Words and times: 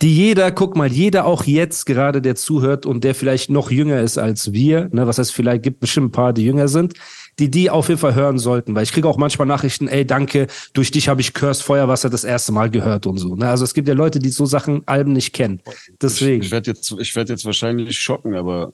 Die 0.00 0.14
jeder, 0.14 0.52
guck 0.52 0.76
mal, 0.76 0.90
jeder 0.90 1.26
auch 1.26 1.44
jetzt 1.44 1.84
gerade, 1.84 2.22
der 2.22 2.36
zuhört 2.36 2.86
und 2.86 3.02
der 3.02 3.14
vielleicht 3.14 3.50
noch 3.50 3.70
jünger 3.70 4.00
ist 4.00 4.16
als 4.16 4.52
wir, 4.52 4.88
ne, 4.92 5.06
was 5.06 5.18
heißt 5.18 5.32
vielleicht, 5.32 5.64
gibt 5.64 5.80
bestimmt 5.80 6.08
ein 6.08 6.12
paar, 6.12 6.32
die 6.32 6.44
jünger 6.44 6.68
sind, 6.68 6.94
die 7.40 7.50
die 7.50 7.68
auf 7.70 7.88
jeden 7.88 8.00
Fall 8.00 8.14
hören 8.14 8.38
sollten, 8.38 8.74
weil 8.74 8.84
ich 8.84 8.92
kriege 8.92 9.08
auch 9.08 9.16
manchmal 9.16 9.46
Nachrichten, 9.46 9.88
ey, 9.88 10.06
danke, 10.06 10.46
durch 10.72 10.90
dich 10.90 11.08
habe 11.08 11.20
ich 11.20 11.34
Curse 11.34 11.62
Feuerwasser 11.62 12.10
das 12.10 12.24
erste 12.24 12.52
Mal 12.52 12.70
gehört 12.70 13.06
und 13.06 13.18
so. 13.18 13.34
Ne? 13.34 13.48
Also 13.48 13.64
es 13.64 13.74
gibt 13.74 13.88
ja 13.88 13.94
Leute, 13.94 14.20
die 14.20 14.30
so 14.30 14.46
Sachen, 14.46 14.82
Alben 14.86 15.12
nicht 15.12 15.32
kennen. 15.32 15.60
Deswegen. 16.00 16.42
Ich, 16.42 16.46
ich 16.46 16.52
werde 16.52 16.70
jetzt, 16.70 16.94
ich 16.98 17.16
werde 17.16 17.32
jetzt 17.32 17.44
wahrscheinlich 17.44 17.98
schocken, 17.98 18.34
aber 18.34 18.72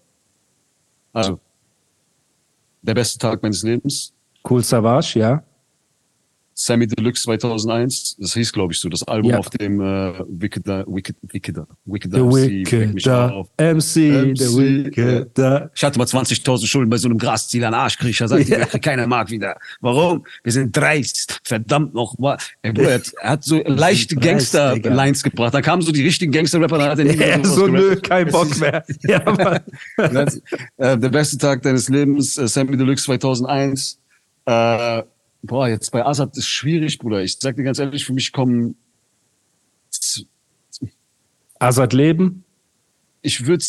also 1.13 1.41
der 2.83 2.95
beste 2.95 3.19
Tag 3.19 3.43
meines 3.43 3.63
Lebens. 3.63 4.13
Cool 4.49 4.63
Savage, 4.63 5.19
ja. 5.19 5.43
Sammy 6.57 6.87
Deluxe 6.87 7.23
2001, 7.25 8.17
das 8.19 8.35
hieß 8.35 8.53
glaube 8.53 8.73
ich 8.73 8.79
so, 8.81 8.89
das 8.89 9.03
Album 9.03 9.33
Ja. 9.33 9.39
auf 9.39 9.51
dem 9.51 9.81
äh, 9.81 10.13
Wickeder, 10.29 10.85
Wicked, 10.87 11.17
Wickeder, 11.23 11.67
Wickeder 11.85 12.19
MC, 12.25 12.33
Wickeder. 12.35 13.45
MC, 13.59 13.97
MC, 13.97 14.41
Wickeder. 14.57 15.71
Ich 15.75 15.83
hatte 15.83 15.99
mal 15.99 16.05
20.000 16.07 16.67
Schulden 16.67 16.91
bei 16.91 16.97
so 16.97 17.09
einem 17.09 17.19
Grasziel 17.19 17.65
an 17.65 17.75
Arschkriecher, 17.75 18.29
sagt 18.29 18.49
Ja. 18.49 18.59
yeah. 18.59 18.67
keiner 18.79 19.07
mag 19.09 19.31
wieder. 19.31 19.57
Warum? 19.81 20.25
Wir 20.45 20.53
sind 20.53 20.77
dreist, 20.77 21.41
verdammt 21.45 21.93
noch 21.95 22.17
mal. 22.19 22.39
Ey, 22.63 22.73
Bruder, 22.73 23.01
er, 23.21 23.31
hat, 23.31 23.43
so 23.45 23.61
leichte. 23.67 24.15
Gangster-Lines 24.17 25.23
gebracht. 25.25 25.55
Da 25.55 25.61
kamen 25.61 25.83
so 25.83 25.91
die 25.93 26.03
richtigen 26.05 26.31
Gangster-Rapper, 26.33 26.79
dann 26.79 26.91
hat 26.91 26.99
er 27.01 27.05
nie 27.05 27.15
wieder 27.15 27.29
Ja, 27.39 27.45
so 27.45 27.67
nö, 27.67 27.97
kein 27.97 28.29
Bock 28.29 28.57
mehr. 28.61 28.85
Ja. 29.03 29.61
Das, 29.97 30.37
äh, 30.77 30.97
der 30.99 31.09
beste 31.09 31.37
Tag 31.39 31.63
deines 31.63 31.89
Lebens, 31.89 32.39
äh, 32.39 32.47
Sammy 32.47 32.77
Deluxe 32.77 33.05
2001. 33.05 33.99
Äh, 34.47 35.03
boah, 35.47 35.69
jetzt 35.69 35.91
bei 35.93 36.05
Azad 36.05 36.37
ist 36.37 36.49
schwierig, 36.49 36.99
Bruder. 36.99 37.23
Ich 37.23 37.39
sag 37.41 37.57
dir 37.57 37.63
ganz 37.65 37.79
ehrlich, 37.79 38.05
für 38.05 38.13
mich 38.13 38.33
kommen, 38.33 38.77
Azad 41.59 41.93
Leben. 41.93 42.45
ich 43.23 43.47
würde 43.47 43.65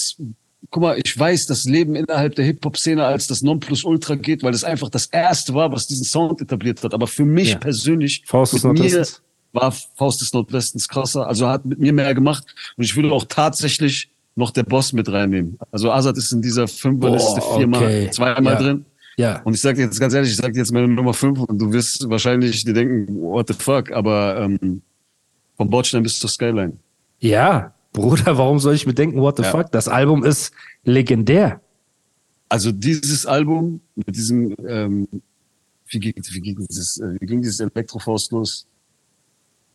guck 0.72 0.82
mal, 0.82 0.98
ich 1.04 1.18
weiß, 1.18 1.46
das 1.46 1.66
Leben 1.66 1.96
innerhalb 1.96 2.36
der 2.36 2.44
Hip-Hop-Szene 2.46 3.06
als 3.06 3.28
das 3.28 3.42
Nonplusultra 3.44 4.16
geht, 4.16 4.44
weil 4.44 4.52
das 4.52 4.64
einfach 4.64 4.90
das 4.90 5.06
erste 5.06 5.54
war, 5.54 5.72
was 5.72 5.88
diesen 5.88 6.04
Sound 6.04 6.42
etabliert 6.42 6.84
hat. 6.84 6.94
Aber 6.94 7.08
für 7.08 7.24
mich 7.24 7.52
Ja. 7.52 7.58
persönlich, 7.60 8.24
Faust 8.26 8.54
des 8.54 8.64
Nordwestens. 8.64 9.22
war 9.54 9.72
Faust 9.72 10.20
des 10.22 10.34
Nordwestens 10.34 10.88
krasser. 10.90 11.28
Also 11.28 11.48
hat 11.48 11.66
mit 11.66 11.80
mir 11.80 11.94
mehr 11.94 12.14
gemacht. 12.16 12.44
Und 12.76 12.84
ich 12.84 12.96
würde 12.96 13.12
auch 13.14 13.24
tatsächlich 13.26 14.10
noch 14.36 14.52
der 14.52 14.64
Boss 14.64 14.92
mit 14.92 15.08
reinnehmen. 15.10 15.58
Also 15.72 15.92
Azad 15.92 16.18
ist 16.18 16.32
in 16.34 16.42
dieser 16.42 16.68
Fünferliste 16.68 17.40
Boah, 17.40 17.58
viermal, 17.58 17.84
okay. 17.84 18.10
zweimal 18.12 18.54
Ja. 18.56 18.60
drin. 18.62 18.86
Ja. 19.18 19.42
Und 19.44 19.54
ich 19.54 19.62
sag 19.62 19.76
dir 19.76 19.84
jetzt 19.84 20.00
ganz 20.00 20.14
ehrlich, 20.14 20.32
ich 20.32 20.38
sag 20.38 20.54
dir 20.54 20.60
jetzt 20.60 20.72
meine 20.74 20.88
Nummer 20.88 21.14
5 21.14 21.40
und 21.42 21.60
du 21.60 21.72
wirst 21.72 22.10
wahrscheinlich 22.10 22.64
dir 22.66 22.74
denken, 22.74 23.16
what 23.22 23.48
the 23.48 23.54
fuck, 23.54 23.92
aber 23.92 24.38
ähm, 24.42 24.82
vom 25.56 25.70
Bordstein 25.70 26.04
bis 26.04 26.20
zur 26.20 26.30
Skyline. 26.30 26.74
Ja, 27.20 27.74
Bruder, 27.94 28.38
warum 28.38 28.60
soll 28.60 28.76
ich 28.76 28.86
mir 28.86 28.94
denken, 28.94 29.20
what 29.22 29.38
the 29.38 29.44
Ja. 29.44 29.52
fuck? 29.52 29.72
Das 29.72 29.88
Album 29.88 30.24
ist 30.26 30.54
legendär. 30.84 31.62
Also 32.50 32.72
dieses 32.72 33.26
Album 33.26 33.80
mit 33.96 34.16
diesem, 34.16 34.54
ähm, 34.68 35.08
wie 35.88 36.00
ging, 36.00 36.14
wie 36.32 36.42
ging 36.42 36.66
dieses, 36.68 37.00
äh, 37.00 37.16
wie 37.20 37.26
ging 37.26 37.42
dieses 37.42 37.60
Elektrofaust 37.62 38.32
los? 38.34 38.68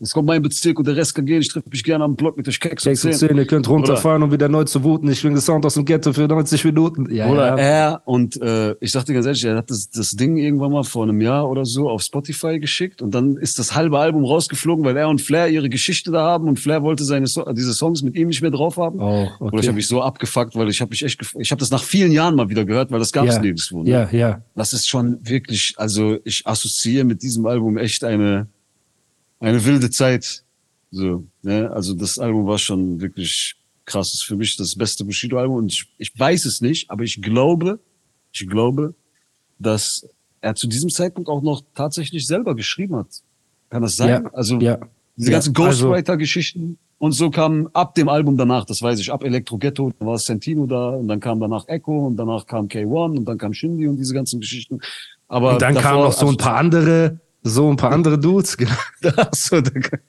Es 0.03 0.13
kommt 0.15 0.27
mein 0.27 0.41
Bezirk 0.41 0.79
und 0.79 0.89
der 0.89 0.97
Rest 0.97 1.15
kann 1.15 1.27
gehen. 1.27 1.43
Ich 1.43 1.49
treffe 1.49 1.69
mich 1.71 1.85
gerne 1.85 2.05
am 2.05 2.17
Block 2.17 2.35
mit 2.39 2.49
euch 2.49 2.59
Keks 2.59 2.87
und 2.87 2.93
Keks 2.93 3.05
und 3.05 3.13
Zähnen. 3.13 3.29
Zähne, 3.29 3.41
ihr 3.43 3.47
könnt 3.47 3.69
runterfahren 3.69 4.23
und 4.23 4.33
wieder 4.33 4.49
neu 4.49 4.65
zu 4.65 4.83
wuten. 4.83 5.11
Ich 5.11 5.23
bin 5.23 5.35
gesound 5.35 5.67
aus 5.67 5.75
dem 5.75 5.85
Ghetto 5.85 6.15
für 6.15 6.27
90 6.27 6.65
Minuten. 6.65 7.15
Ja, 7.15 7.29
Oder 7.29 7.49
ja. 7.49 7.57
er 7.59 8.03
und 8.07 8.41
äh, 8.41 8.75
ich 8.81 8.93
sagte 8.93 9.13
ganz 9.13 9.27
ehrlich, 9.27 9.45
er 9.45 9.57
hat 9.57 9.71
das, 9.71 9.91
das 9.91 10.13
Ding 10.13 10.39
irgendwann 10.39 10.73
mal 10.73 10.85
vor 10.85 11.03
einem 11.03 11.21
Jahr 11.21 11.51
oder 11.51 11.67
so 11.67 11.91
auf 11.91 12.01
Spotify 12.01 12.59
geschickt 12.59 13.03
und 13.03 13.15
dann 13.15 13.37
ist 13.37 13.59
das 13.59 13.75
halbe 13.75 13.99
Album 13.99 14.25
rausgeflogen, 14.25 14.87
weil 14.87 14.97
er 14.97 15.11
und 15.11 15.21
Flair 15.21 15.49
ihre 15.49 15.69
Geschichte 15.69 16.11
da 16.11 16.23
haben 16.23 16.49
und 16.49 16.59
Flair 16.59 16.83
wollte 16.83 17.05
seine 17.05 17.27
so 17.27 17.45
diese 17.53 17.75
Songs 17.75 18.03
mit 18.03 18.17
ihm 18.17 18.29
nicht 18.29 18.41
mehr 18.41 18.51
drauf 18.51 18.79
haben. 18.79 19.01
Oh, 19.01 19.29
okay. 19.39 19.45
Oder 19.45 19.59
ich 19.61 19.67
habe 19.67 19.77
mich 19.77 19.89
so 19.89 20.01
abgefuckt, 20.01 20.57
weil 20.57 20.71
ich 20.71 20.81
habe 20.81 20.91
mich 20.91 21.05
echt, 21.05 21.21
ich 21.39 21.51
habe 21.51 21.61
das 21.61 21.71
nach 21.71 21.83
vielen 21.83 22.13
Jahren 22.13 22.37
mal 22.37 22.49
wieder 22.49 22.65
gehört, 22.65 22.91
weil 22.91 23.01
das 23.01 23.13
gab 23.13 23.27
es 23.27 23.35
ja. 23.35 23.43
nirgendwo. 23.43 23.83
Ne? 23.83 23.91
ja, 23.91 24.09
ja. 24.11 24.43
Das 24.55 24.73
ist 24.73 24.89
schon 24.89 25.19
wirklich, 25.29 25.75
also 25.77 26.17
ich 26.25 26.47
assoziiere 26.47 27.05
mit 27.05 27.23
diesem 27.23 27.45
Album 27.45 27.77
echt 27.77 28.03
eine 28.03 28.49
eine 29.41 29.65
wilde 29.65 29.91
Zeit. 29.91 30.45
So, 30.91 31.25
ne? 31.43 31.71
Also 31.71 31.95
das 31.95 32.19
Album 32.19 32.47
war 32.47 32.59
schon 32.59 33.01
wirklich 33.01 33.57
krass. 33.85 34.13
Das 34.13 34.21
ist 34.21 34.25
für 34.25 34.37
mich 34.37 34.57
das 34.57 34.77
beste 34.77 35.05
Bushido-Album 35.05 35.57
und 35.57 35.73
ich, 35.73 35.87
ich 35.99 36.19
weiß 36.19 36.45
es 36.45 36.61
nicht, 36.61 36.91
aber 36.91 37.03
ich 37.05 37.21
glaube, 37.21 37.81
ich 38.33 38.47
glaube, 38.49 38.95
dass 39.59 40.07
er 40.41 40.55
zu 40.55 40.67
diesem 40.69 40.91
Zeitpunkt 40.91 41.29
auch 41.29 41.43
noch 41.43 41.63
tatsächlich 41.75 42.27
selber 42.27 42.55
geschrieben 42.55 42.97
hat. 42.97 43.09
Kann 43.69 43.83
das 43.83 43.97
sein? 43.97 44.09
Ja, 44.25 44.31
also 44.33 44.59
ja. 44.59 44.79
diese 45.17 45.31
Ja, 45.31 45.37
ganzen 45.37 45.55
also- 45.57 45.87
Ghostwriter-Geschichten 45.89 46.79
und 46.99 47.13
so 47.13 47.31
kam 47.31 47.69
ab 47.73 47.95
dem 47.95 48.09
Album 48.09 48.37
danach, 48.37 48.65
das 48.65 48.83
weiß 48.83 48.99
ich, 49.01 49.11
ab 49.13 49.23
Electro 49.25 49.59
Ghetto, 49.59 49.91
da 49.99 50.07
war 50.07 50.19
Santino 50.19 50.67
da 50.67 50.91
und 50.91 51.09
dann 51.09 51.21
kam 51.21 51.41
danach 51.41 51.67
Echo 51.69 52.07
und 52.07 52.17
danach 52.17 52.47
kam 52.47 52.67
K1 52.67 53.17
und 53.19 53.25
dann 53.27 53.39
kam 53.39 53.55
Shindy 53.55 53.87
und 53.87 53.97
diese 53.97 54.13
ganzen 54.13 54.41
Geschichten. 54.41 54.81
Aber 55.29 55.53
Und 55.55 55.63
dann 55.63 55.75
davor, 55.75 55.91
kamen 55.91 56.03
noch 56.05 56.13
so 56.13 56.27
ein 56.27 56.29
also- 56.29 56.37
paar 56.39 56.57
andere, 56.57 57.21
so 57.43 57.71
ein 57.71 57.77
paar 57.77 57.93
andere 57.93 58.19
Dudes. 58.19 58.57
Genau. 59.01 59.15
Ach 59.17 59.29
so, 59.33 59.63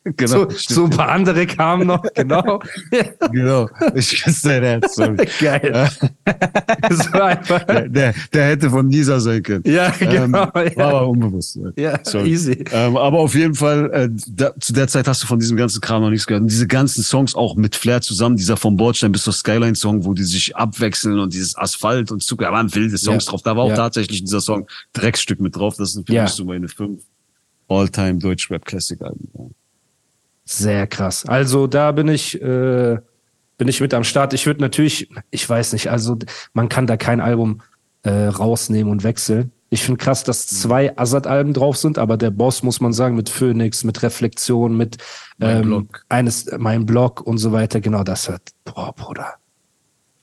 genau. 0.04 0.28
So, 0.28 0.48
so 0.52 0.84
ein 0.84 0.90
paar 0.90 1.10
andere 1.10 1.48
kamen 1.48 1.88
noch, 1.88 2.04
genau. 2.14 2.62
genau. 3.32 3.70
Ich 3.96 4.22
küsse 4.22 4.50
dein 4.50 4.64
Herz. 4.82 4.98
Geil. 5.40 5.90
Das 6.82 7.14
war 7.14 7.24
einfach. 7.28 7.64
Der, 7.64 8.14
der, 8.34 8.46
hätte 8.46 8.70
von 8.70 8.90
Lisa 8.90 9.18
sein 9.22 9.42
können. 9.44 9.64
Ja, 9.66 9.92
genau. 9.92 10.52
Ähm, 10.56 10.72
ja. 10.72 10.78
War 10.78 10.94
aber 10.94 11.08
unbewusst. 11.08 11.58
Ja, 11.78 12.00
Sorry. 12.04 12.32
easy. 12.32 12.66
Ähm, 12.72 12.98
aber 12.98 13.20
auf 13.20 13.34
jeden 13.34 13.56
Fall, 13.56 13.90
äh, 13.94 14.10
da, 14.28 14.54
zu 14.60 14.74
der 14.74 14.90
Zeit 14.90 15.08
hast 15.08 15.24
du 15.24 15.28
von 15.28 15.40
diesem 15.40 15.56
ganzen 15.56 15.80
Kram 15.80 16.02
noch 16.02 16.10
nichts 16.10 16.28
gehört. 16.28 16.42
Und 16.42 16.52
diese 16.52 16.68
ganzen 16.68 17.02
Songs 17.02 17.34
auch 17.34 17.56
mit 17.56 17.78
Flair 17.78 18.02
zusammen, 18.02 18.36
dieser 18.36 18.58
vom 18.58 18.76
Bordstein 18.76 19.14
bis 19.14 19.24
zur 19.24 19.34
Skyline 19.34 19.76
Song, 19.76 20.04
wo 20.04 20.14
die 20.14 20.26
sich 20.26 20.58
abwechseln 20.58 21.18
und 21.18 21.34
dieses 21.34 21.58
Asphalt 21.58 22.12
und 22.12 22.22
Zucker, 22.22 22.46
da 22.46 22.52
waren 22.52 22.74
wilde 22.76 22.98
Songs 22.98 23.26
Ja. 23.26 23.32
drauf. 23.32 23.42
Da 23.42 23.56
war 23.56 23.64
auch 23.64 23.74
tatsächlich 23.76 24.22
dieser 24.22 24.42
Song 24.42 24.68
Drecksstück 24.92 25.40
mit 25.40 25.56
drauf. 25.56 25.76
Das 25.78 25.94
sind 25.94 26.08
für 26.08 26.22
mich 26.22 26.32
so 26.32 26.44
meine 26.44 26.68
fünf 26.68 27.00
All-Time 27.72 28.20
Deutsch-Rap-Classic-Alben. 28.20 29.30
Ja. 29.34 29.46
Sehr 30.46 30.88
krass. 30.88 31.26
Also 31.26 31.68
da 31.68 31.92
bin 31.92 32.08
ich, 32.08 32.42
äh, 32.42 32.98
bin 33.58 33.68
ich 33.68 33.80
mit 33.80 33.94
am 33.94 34.04
Start. 34.04 34.34
Ich 34.34 34.46
würde 34.46 34.62
natürlich, 34.62 35.10
ich 35.30 35.48
weiß 35.50 35.74
nicht, 35.74 35.90
also 35.90 36.18
man 36.54 36.68
kann 36.68 36.88
da 36.88 36.98
kein 36.98 37.22
Album 37.22 37.62
äh, 38.04 38.12
rausnehmen 38.28 38.92
und 38.92 39.04
wechseln. 39.04 39.52
Ich 39.70 39.84
finde 39.84 40.00
krass, 40.00 40.26
dass 40.26 40.48
zwei 40.48 40.98
Azad-Alben 40.98 41.54
drauf 41.54 41.78
sind, 41.78 41.98
aber 41.98 42.18
der 42.18 42.32
Boss, 42.32 42.62
muss 42.62 42.82
man 42.82 42.92
sagen, 42.92 43.16
mit 43.16 43.30
Phoenix, 43.30 43.86
mit 43.86 44.04
Reflexion, 44.04 44.76
mit 44.76 44.98
Mein 45.38 45.58
ähm, 45.58 45.62
Blog. 45.64 46.06
eines, 46.10 46.48
mein 46.58 46.86
Blog 46.86 47.22
und 47.22 47.38
so 47.38 47.54
weiter, 47.54 47.80
genau 47.80 48.04
das 48.04 48.28
hat, 48.28 48.42
boah, 48.66 48.94
Bruder. 48.94 49.36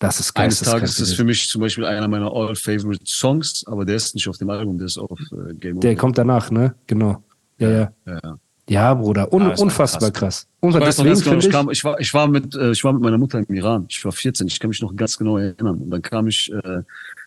Das 0.00 0.20
ist 0.20 0.36
Eines 0.36 0.56
geisteskrank 0.56 0.80
Tages 0.82 1.00
ist 1.00 1.10
das 1.10 1.16
für 1.16 1.25
mich 1.25 1.48
zum 1.48 1.62
Beispiel 1.62 1.86
einer 1.86 2.06
meiner 2.09 2.30
All-Favorite 2.30 3.04
Songs, 3.06 3.65
aber 3.66 3.86
der 3.86 3.97
ist 3.97 4.15
nicht 4.15 4.28
auf 4.28 4.36
dem 4.36 4.50
Album, 4.50 4.76
der 4.76 4.86
ist 4.86 4.98
auf 4.98 5.19
äh, 5.19 5.54
Game 5.54 5.80
Der 5.80 5.92
Over. 5.92 5.98
kommt 6.00 6.19
danach, 6.19 6.50
ne? 6.50 6.75
Genau. 6.86 7.22
Ja, 7.58 7.70
ja. 7.70 7.92
Ja, 8.06 8.21
ja. 8.68 8.94
Bruder, 8.94 9.33
un 9.33 9.42
Ah, 9.42 9.54
unfassbar 9.59 10.10
krass. 10.10 10.47
krass. 10.47 10.48
Ich, 10.60 10.74
noch 10.74 10.80
deswegen 10.80 11.09
genau, 11.15 11.21
finde 11.21 11.38
ich, 11.38 11.47
ich, 11.47 11.53
kam, 11.53 11.71
ich, 11.71 11.84
war, 11.84 12.00
ich, 12.00 12.15
war 12.15 12.28
mit, 12.28 12.54
äh, 12.54 12.71
ich 12.72 12.84
war 12.84 12.92
mit 12.92 13.03
meiner 13.03 13.18
Mutter 13.18 13.38
im 13.38 13.54
Iran. 13.54 13.86
Ich 13.88 14.04
war 14.04 14.12
14, 14.12 14.47
ich 14.47 14.59
kann 14.60 14.68
mich 14.68 14.83
noch 14.83 14.94
ganz 14.94 15.16
genau 15.16 15.38
erinnern. 15.38 15.78
Und 15.78 15.91
dann 15.91 16.03
kam 16.03 16.28
ich 16.28 16.53
äh, 16.53 16.83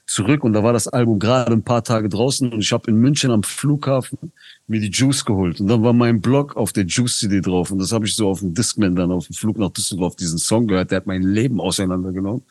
zurück 0.05 0.43
und 0.43 0.53
da 0.53 0.63
war 0.63 0.73
das 0.73 0.87
Album 0.87 1.19
gerade 1.19 1.51
ein 1.53 1.63
paar 1.63 1.83
Tage 1.83 2.09
draußen 2.09 2.51
und 2.51 2.59
ich 2.59 2.71
habe 2.73 2.89
in 2.91 2.97
München 2.97 3.31
am 3.31 3.43
Flughafen 3.43 4.31
mir 4.67 4.79
die 4.81 4.89
Juice 4.91 5.23
geholt. 5.25 5.59
Und 5.61 5.67
dann 5.67 5.83
war 5.83 5.93
mein 5.93 6.21
Blog 6.21 6.55
auf 6.57 6.73
der 6.73 6.85
Juice-CD 6.85 7.41
drauf. 7.41 7.71
Und 7.71 7.79
das 7.79 7.91
habe 7.91 8.05
ich 8.05 8.15
so 8.15 8.27
auf 8.29 8.39
dem 8.39 8.53
Discman 8.53 8.95
dann 8.95 9.11
auf 9.11 9.27
dem 9.27 9.33
Flug 9.35 9.57
nach 9.57 9.71
Düsseldorf 9.71 10.15
diesen 10.15 10.37
Song 10.37 10.67
gehört. 10.67 10.91
Der 10.91 10.97
hat 10.97 11.07
mein 11.07 11.23
Leben 11.23 11.59
auseinandergenommen. 11.59 12.43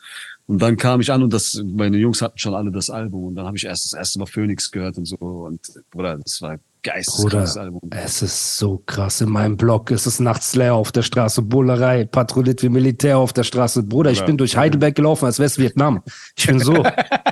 Und 0.47 0.61
dann 0.61 0.75
kam 0.75 0.99
ich 0.99 1.11
an 1.11 1.23
und 1.23 1.31
das, 1.31 1.61
meine 1.63 1.97
Jungs 1.97 2.21
hatten 2.21 2.37
schon 2.37 2.55
alle 2.55 2.71
das 2.71 2.89
Album. 2.89 3.25
Und 3.25 3.35
dann 3.35 3.45
habe 3.45 3.55
ich 3.57 3.65
erst 3.65 3.85
das 3.85 3.93
erste 3.93 4.19
Mal 4.19 4.25
Phoenix 4.25 4.69
gehört 4.71 4.97
und 4.97 5.05
so. 5.05 5.15
Und 5.17 5.61
Bruder, 5.91 6.17
das 6.17 6.41
war 6.41 6.57
Bruder, 6.83 7.47
Album. 7.57 7.81
es 7.91 8.21
ist 8.23 8.57
so 8.57 8.81
krass. 8.85 9.21
In 9.21 9.29
meinem 9.29 9.55
Blog 9.55 9.91
ist 9.91 10.07
es 10.07 10.19
nachts 10.19 10.51
Slayer 10.51 10.73
auf 10.73 10.91
der 10.91 11.03
Straße, 11.03 11.43
Bullerei, 11.43 12.05
patrouilliert 12.05 12.63
wie 12.63 12.69
Militär 12.69 13.19
auf 13.19 13.33
der 13.33 13.43
Straße. 13.43 13.83
Bruder, 13.83 14.09
ich 14.11 14.25
bin 14.25 14.37
durch 14.37 14.57
Heidelberg 14.57 14.95
gelaufen, 14.95 15.25
als 15.25 15.37
wäre 15.37 15.47
es 15.47 15.59
Vietnam. 15.59 16.01
Ich 16.35 16.47
bin 16.47 16.59
so. 16.59 16.83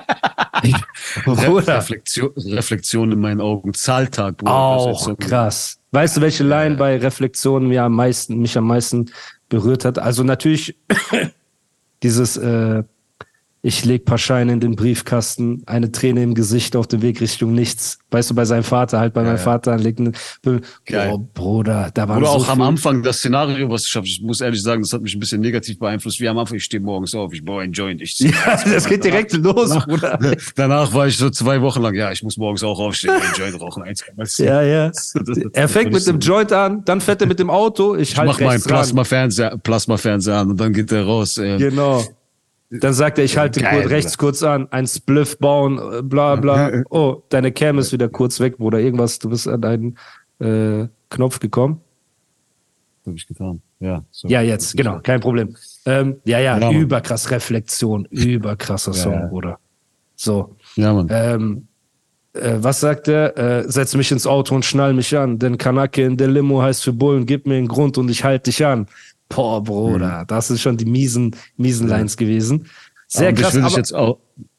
ich, 0.63 0.75
Bruder. 1.25 1.77
Reflexion, 1.77 2.31
Reflexion 2.35 3.11
in 3.11 3.19
meinen 3.19 3.41
Augen. 3.41 3.73
Zahltag, 3.73 4.37
Bruder. 4.37 4.51
Auch 4.51 5.17
krass. 5.17 5.79
Weißt 5.91 6.17
du, 6.17 6.21
welche 6.21 6.43
Line 6.43 6.75
bei 6.75 6.97
Reflexionen 6.97 7.69
mir 7.69 7.83
am 7.83 7.95
meisten, 7.95 8.39
mich 8.39 8.55
am 8.55 8.67
meisten 8.67 9.11
berührt 9.49 9.83
hat? 9.83 9.97
Also 9.97 10.23
natürlich 10.23 10.77
dieses, 12.03 12.37
äh, 12.37 12.83
ich 13.61 13.83
leg 13.83 14.05
paar 14.05 14.17
Scheine 14.17 14.53
in 14.53 14.61
den 14.61 14.75
Briefkasten, 14.77 15.63
eine 15.65 15.91
Träne 15.91 16.23
im 16.23 16.33
Gesicht 16.33 16.77
auf 16.77 16.87
dem 16.87 17.01
Weg 17.01 17.19
Richtung 17.19 17.53
nichts. 17.53 17.99
Weißt 18.11 18.29
du, 18.29 18.35
bei 18.35 18.45
seinem 18.45 18.63
Vater, 18.63 18.99
halt 18.99 19.13
bei 19.13 19.21
meinem 19.23 19.37
Vater 19.37 19.77
legt 19.77 19.99
eine, 19.99 20.13
oh, 20.45 21.17
Bruder, 21.33 21.91
da 21.93 22.07
war 22.07 22.17
Oder 22.17 22.25
so 22.27 22.31
auch 22.33 22.47
am 22.49 22.57
viel- 22.59 22.65
Anfang 22.67 23.03
das 23.03 23.17
Szenario, 23.17 23.69
was 23.69 23.85
ich 23.85 23.95
habe, 23.95 24.07
ich 24.07 24.21
muss 24.21 24.39
ehrlich 24.41 24.63
sagen, 24.63 24.81
das 24.81 24.93
hat 24.93 25.01
mich 25.01 25.13
ein 25.13 25.19
bisschen 25.19 25.41
negativ 25.41 25.77
beeinflusst. 25.77 26.19
Wie 26.21 26.27
am 26.29 26.37
Anfang, 26.37 26.55
ich 26.57 26.63
stehe 26.63 26.81
morgens 26.81 27.13
auf, 27.13 27.33
ich 27.33 27.43
baue 27.43 27.61
einen 27.63 27.73
Joint, 27.73 28.01
ich 28.01 28.17
Ja, 28.19 28.31
das 28.63 28.85
geht 28.87 29.03
direkt 29.03 29.33
los, 29.33 29.69
Danach, 29.69 29.87
Bruder. 29.87 30.19
danach 30.55 30.93
war 30.93 31.07
ich 31.07 31.17
so 31.17 31.29
zwei 31.29 31.61
Wochen 31.61 31.81
lang, 31.81 31.95
ja, 31.95 32.11
ich 32.11 32.23
muss 32.23 32.37
morgens 32.37 32.63
auch 32.63 32.79
aufstehen, 32.79 33.11
einen 33.11 33.33
Joint 33.35 33.59
rauchen, 33.61 33.83
eins. 33.83 34.03
Ja, 34.37 34.61
ja. 34.61 34.87
Das- 34.91 35.13
das- 35.13 35.37
Er 35.53 35.67
fängt 35.67 35.91
mit 35.91 36.07
dem 36.07 36.19
Joint 36.19 36.53
an, 36.53 36.83
dann 36.85 37.01
fährt 37.01 37.21
er 37.21 37.27
mit 37.27 37.39
dem 37.39 37.49
Auto, 37.49 37.95
ich 37.95 38.11
Ich 38.11 38.17
halt 38.17 38.27
mach 38.27 38.39
meinen. 38.39 38.61
Plasma-Fernseher 38.61 39.57
Plasma 39.61 39.95
an 39.95 40.49
und 40.51 40.59
dann 40.59 40.73
geht 40.73 40.91
der 40.91 41.03
raus. 41.03 41.37
Äh, 41.37 41.57
Genau. 41.57 42.03
Dann 42.71 42.93
sagt 42.93 43.17
er, 43.17 43.23
ich 43.23 43.37
halte 43.37 43.61
Geil, 43.61 43.81
kurz, 43.81 43.91
rechts 43.91 44.17
kurz 44.17 44.43
an, 44.43 44.67
ein 44.71 44.85
Spliff 44.85 45.39
bauen, 45.39 45.79
äh, 45.79 46.01
bla 46.03 46.35
bla. 46.35 46.83
Oh, 46.89 47.23
deine 47.29 47.51
Cam 47.51 47.79
ist 47.79 47.91
wieder 47.91 48.09
kurz 48.09 48.39
weg, 48.39 48.57
Bruder. 48.57 48.79
Irgendwas, 48.79 49.17
du 49.19 49.29
bist 49.29 49.47
an 49.47 49.61
deinen 49.61 49.97
äh, 50.39 50.87
Knopf 51.09 51.39
gekommen. 51.39 51.81
Hab 53.07 53.15
ich 53.15 53.25
getan. 53.27 53.61
Ja, 53.79 54.03
so. 54.11 54.27
Ja, 54.27 54.41
jetzt, 54.41 54.75
genau, 54.77 54.99
kein 54.99 55.19
Problem. 55.19 55.55
Ähm, 55.85 56.17
ja, 56.25 56.37
ja, 56.39 56.59
Ja, 56.59 56.65
Mann. 56.67 56.75
überkrass 56.75 57.31
Reflexion, 57.31 58.05
überkrasser 58.11 58.93
Song, 58.93 59.13
ja. 59.13 59.25
Bruder. 59.25 59.59
So. 60.15 60.55
Ja, 60.75 60.93
Mann. 60.93 61.07
Ähm, 61.09 61.67
äh, 62.33 62.57
was 62.59 62.81
sagt 62.81 63.07
er? 63.07 63.35
Äh, 63.37 63.71
setz 63.71 63.95
mich 63.95 64.11
ins 64.11 64.27
Auto 64.27 64.53
und 64.53 64.63
schnall 64.63 64.93
mich 64.93 65.17
an, 65.17 65.39
denn 65.39 65.57
Kanake 65.57 66.03
in 66.03 66.17
der 66.17 66.27
Limo 66.27 66.61
heißt 66.61 66.83
für 66.83 66.93
Bullen, 66.93 67.25
gib 67.25 67.47
mir 67.47 67.55
einen 67.55 67.67
Grund 67.67 67.97
und 67.97 68.09
ich 68.11 68.23
halte 68.23 68.51
dich 68.51 68.63
an. 68.65 68.85
Boah, 69.29 69.59
Mhm. 69.61 69.65
Bruder, 69.65 70.25
das 70.27 70.47
sind 70.47 70.59
schon 70.59 70.77
die 70.77 70.85
miesen, 70.85 71.35
miesen 71.57 71.87
Lines 71.87 72.17
gewesen. 72.17 72.65
Sehr 73.07 73.29
und 73.29 73.35
krass, 73.39 73.49
ich 73.49 73.55
will 73.55 73.61
dich 73.63 73.71
aber, 73.71 73.77
jetzt 73.77 73.93
auch, 73.93 74.17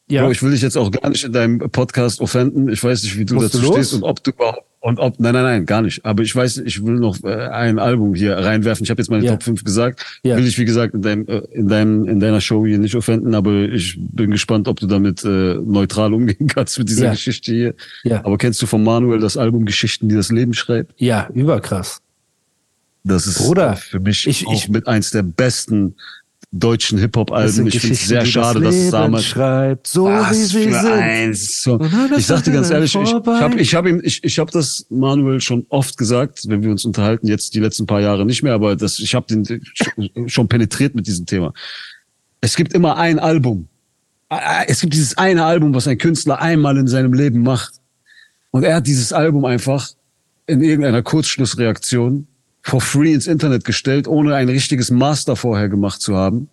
Ja. 0.09 0.23
Bro, 0.25 0.31
ich 0.33 0.43
will 0.43 0.51
dich 0.53 0.63
jetzt 0.63 0.77
auch 0.77 0.91
gar 0.91 1.09
nicht 1.11 1.25
in 1.25 1.33
deinem 1.33 1.59
Podcast 1.71 2.21
offenden. 2.21 2.69
Ich 2.69 2.83
weiß 2.83 3.03
nicht, 3.05 3.17
wie 3.19 3.25
du 3.25 3.35
Musst 3.35 3.55
dazu 3.55 3.65
du 3.67 3.73
stehst 3.73 3.95
und 3.95 4.03
ob 4.03 4.23
du 4.25 4.31
überhaupt 4.33 4.65
und 4.83 4.99
ob 4.99 5.21
nein, 5.21 5.35
nein, 5.35 5.43
nein, 5.45 5.67
gar 5.67 5.83
nicht. 5.83 6.05
Aber 6.07 6.23
ich 6.23 6.35
weiß, 6.35 6.57
ich 6.59 6.85
will 6.85 6.95
noch 6.95 7.23
äh, 7.23 7.29
ein 7.49 7.79
Album 7.79 8.15
hier 8.15 8.37
reinwerfen. 8.37 8.83
Ich 8.83 8.91
habe 8.91 9.01
jetzt 9.03 9.11
meine 9.11 9.25
Ja. 9.25 9.33
Top 9.33 9.43
5 9.43 9.63
gesagt. 9.63 10.05
Ja. 10.25 10.37
Will 10.37 10.47
ich 10.47 10.59
wie 10.59 10.65
gesagt 10.65 10.95
in 10.95 11.03
deinem 11.03 11.27
äh, 11.29 11.39
in 11.53 11.69
deinem 11.69 12.07
in 12.09 12.19
deiner 12.19 12.41
Show 12.41 12.65
hier 12.67 12.79
nicht 12.79 12.95
offenden, 12.97 13.35
aber 13.35 13.53
ich 13.69 13.99
bin 14.01 14.31
gespannt, 14.31 14.67
ob 14.69 14.81
du 14.81 14.87
damit 14.87 15.23
äh, 15.25 15.55
neutral 15.57 16.15
umgehen 16.15 16.47
kannst 16.55 16.79
mit 16.79 16.89
dieser 16.89 17.05
Ja. 17.07 17.11
Geschichte 17.13 17.53
hier. 17.53 17.75
Ja. 18.05 18.25
Aber 18.25 18.39
kennst 18.39 18.61
du 18.63 18.67
von 18.67 18.83
Manuel 18.83 19.21
das 19.21 19.37
Album 19.37 19.65
Geschichten, 19.67 20.09
die 20.09 20.15
das 20.15 20.31
Leben 20.33 20.55
schreibt? 20.55 20.93
ja, 20.97 21.29
überkrass. 21.35 22.01
Das 23.05 23.27
ist 23.27 23.39
Bruder, 23.39 23.77
für 23.77 24.01
mich 24.01 24.27
ich- 24.27 24.47
auch 24.47 24.53
ich- 24.55 24.69
mit 24.69 24.87
eins 24.87 25.11
der 25.11 25.23
besten 25.23 25.95
deutschen 26.53 26.99
Hip-Hop-Alben. 26.99 27.69
Ich 27.69 27.79
finde 27.81 27.95
es 27.95 28.09
sehr 28.09 28.27
schade, 28.27 28.61
das 28.61 28.75
dass 28.75 28.85
es 28.85 28.91
damals 28.91 29.25
schreibt, 29.25 29.87
so 29.87 30.07
wie 30.09 30.13
Was 30.13 30.37
sie 30.37 30.65
für 30.65 30.73
sind. 30.73 30.85
ein 30.87 31.35
Song. 31.35 31.81
Und 31.81 31.95
alles 31.95 32.19
Ich 32.19 32.27
sag 32.27 32.43
dir 32.43 32.51
ganz 32.53 32.71
ehrlich, 32.71 32.93
ich, 32.95 33.01
ich 33.03 33.15
habe 33.15 33.61
ich 33.61 33.75
hab 33.75 33.87
ihm, 33.87 34.01
ich, 34.03 34.25
ich 34.25 34.39
hab 34.41 34.51
das 34.51 34.85
Manuel 34.91 35.41
schon 35.41 35.65
oft 35.69 35.97
gesagt, 35.97 36.49
wenn 36.49 36.63
wir 36.65 36.71
uns 36.73 36.85
unterhalten, 36.85 37.29
jetzt 37.29 37.55
die 37.55 37.61
letzten 37.61 37.87
paar 37.87 38.01
Jahre 38.01 38.27
nicht 38.27 38.43
mehr, 38.43 38.53
aber 38.55 38.75
das, 38.75 38.99
ich 38.99 39.15
habe 39.15 39.27
den 39.29 39.63
schon- 40.27 40.49
penetriert 40.49 40.95
mit 40.97 41.07
diesem 41.07 41.25
Thema. 41.25 41.53
Es 42.41 42.57
gibt 42.57 42.73
immer 42.73 42.97
ein 42.97 43.19
Album. 43.21 43.69
Es 44.67 44.81
gibt 44.81 44.93
dieses 44.95 45.17
eine 45.19 45.45
Album, 45.45 45.73
was 45.73 45.87
ein 45.87 45.99
Künstler 45.99 46.41
einmal 46.41 46.77
in 46.79 46.89
seinem 46.89 47.13
Leben 47.13 47.43
macht. 47.43 47.75
Und 48.51 48.65
er 48.65 48.75
hat 48.77 48.87
dieses 48.89 49.13
Album 49.13 49.45
einfach 49.45 49.89
in 50.49 50.63
irgendeiner 50.63 51.03
Kurzschlussreaktion 51.03 52.27
for 52.63 52.81
free 52.81 53.15
ins 53.15 53.27
Internet 53.27 53.65
gestellt, 53.65 54.07
ohne 54.07 54.35
ein 54.35 54.49
richtiges 54.49 54.91
Master 54.91 55.37
vorher 55.37 55.69
gemacht 55.69 56.01
zu 56.01 56.17
haben. 56.17 56.49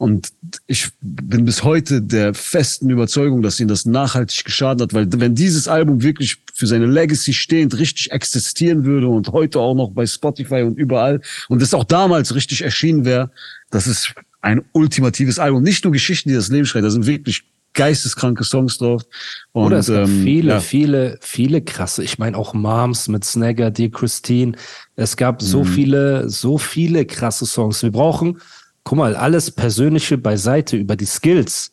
Und 0.00 0.32
ich 0.66 0.88
bin 1.02 1.44
bis 1.44 1.62
heute 1.62 2.00
der 2.00 2.32
festen 2.32 2.88
Überzeugung, 2.88 3.42
dass 3.42 3.60
ihn 3.60 3.68
das 3.68 3.84
nachhaltig 3.84 4.44
geschadet 4.46 4.80
hat, 4.80 4.94
weil 4.94 5.06
wenn 5.20 5.34
dieses 5.34 5.68
Album 5.68 6.02
wirklich 6.02 6.38
für 6.54 6.66
seine 6.66 6.86
Legacy 6.86 7.34
stehend 7.34 7.78
richtig 7.78 8.10
existieren 8.10 8.86
würde 8.86 9.08
und 9.08 9.28
heute 9.28 9.60
auch 9.60 9.74
noch 9.74 9.90
bei 9.90 10.06
Spotify 10.06 10.62
und 10.62 10.78
überall 10.78 11.20
und 11.50 11.60
es 11.60 11.74
auch 11.74 11.84
damals 11.84 12.34
richtig 12.34 12.62
erschienen 12.62 13.04
wäre, 13.04 13.30
das 13.70 13.86
ist 13.86 14.14
ein 14.40 14.62
ultimatives 14.72 15.38
Album. 15.38 15.62
Nicht 15.62 15.84
nur 15.84 15.92
Geschichten, 15.92 16.30
die 16.30 16.34
das 16.34 16.48
Leben 16.48 16.64
schreiben, 16.64 16.84
da 16.84 16.90
sind 16.90 17.04
wirklich 17.04 17.44
geisteskranke 17.74 18.44
Songs 18.44 18.78
drauf. 18.78 19.02
Und, 19.52 19.66
Oder 19.66 19.78
es 19.78 19.86
gab 19.86 20.08
ähm, 20.08 20.22
viele, 20.22 20.52
ja. 20.54 20.60
viele, 20.60 21.18
viele 21.20 21.60
krasse. 21.62 22.02
Ich 22.02 22.18
meine 22.18 22.36
auch 22.36 22.52
Moms 22.54 23.08
mit 23.08 23.24
Snagger, 23.24 23.70
Dear 23.70 23.90
Christine. 23.90 24.52
Es 24.96 25.16
gab 25.16 25.40
Mhm. 25.40 25.46
so 25.46 25.64
viele, 25.64 26.28
so 26.28 26.58
viele 26.58 27.04
krasse 27.06 27.46
Songs. 27.46 27.82
Wir 27.82 27.92
brauchen, 27.92 28.38
guck 28.84 28.98
mal, 28.98 29.14
alles 29.16 29.50
Persönliche 29.50 30.18
beiseite 30.18 30.76
über 30.76 30.96
die 30.96 31.06
Skills. 31.06 31.72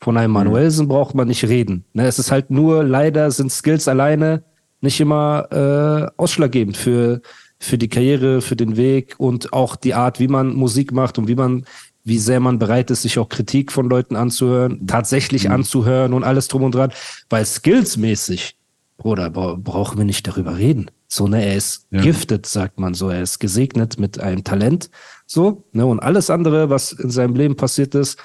Von 0.00 0.16
einem 0.16 0.30
Mhm. 0.32 0.34
Manuelsen 0.34 0.88
braucht 0.88 1.14
man 1.14 1.28
nicht 1.28 1.44
reden. 1.44 1.84
Ne, 1.94 2.06
es 2.06 2.18
ist 2.18 2.30
halt 2.30 2.50
nur, 2.50 2.84
leider 2.84 3.30
sind 3.30 3.50
Skills 3.52 3.88
alleine 3.88 4.42
nicht 4.82 5.00
immer 5.00 5.46
äh, 5.50 6.20
ausschlaggebend 6.20 6.76
für, 6.76 7.22
für 7.58 7.78
die 7.78 7.88
Karriere, 7.88 8.42
für 8.42 8.56
den 8.56 8.76
Weg 8.76 9.14
und 9.16 9.52
auch 9.54 9.74
die 9.74 9.94
Art, 9.94 10.20
wie 10.20 10.28
man 10.28 10.54
Musik 10.54 10.92
macht 10.92 11.16
und 11.18 11.28
wie 11.28 11.34
man, 11.34 11.64
wie 12.06 12.18
sehr 12.18 12.38
man 12.38 12.58
bereit 12.60 12.90
ist, 12.92 13.02
sich 13.02 13.18
auch 13.18 13.28
Kritik 13.28 13.72
von 13.72 13.88
Leuten 13.88 14.14
anzuhören, 14.14 14.86
tatsächlich 14.86 15.50
anzuhören 15.50 16.12
und 16.12 16.22
alles 16.22 16.46
drum 16.46 16.62
und 16.62 16.72
dran. 16.74 16.92
Weil 17.28 17.44
skillsmäßig, 17.44 18.56
Bruder, 18.96 19.28
bra 19.28 19.56
brauchen 19.58 19.98
wir 19.98 20.04
nicht 20.04 20.26
darüber 20.26 20.56
reden. 20.56 20.90
So, 21.08 21.26
ne, 21.26 21.44
er 21.44 21.56
ist 21.56 21.86
Ja. 21.90 22.00
gifted, 22.00 22.46
sagt 22.46 22.78
man 22.78 22.94
so. 22.94 23.10
Er 23.10 23.22
ist 23.22 23.40
gesegnet 23.40 23.98
mit 23.98 24.20
einem 24.20 24.44
Talent. 24.44 24.88
So, 25.26 25.64
ne, 25.72 25.84
und 25.84 25.98
alles 26.00 26.30
andere, 26.30 26.70
was 26.70 26.92
in 26.92 27.10
seinem 27.10 27.34
Leben 27.34 27.56
passiert 27.56 27.94
ist, 27.96 28.18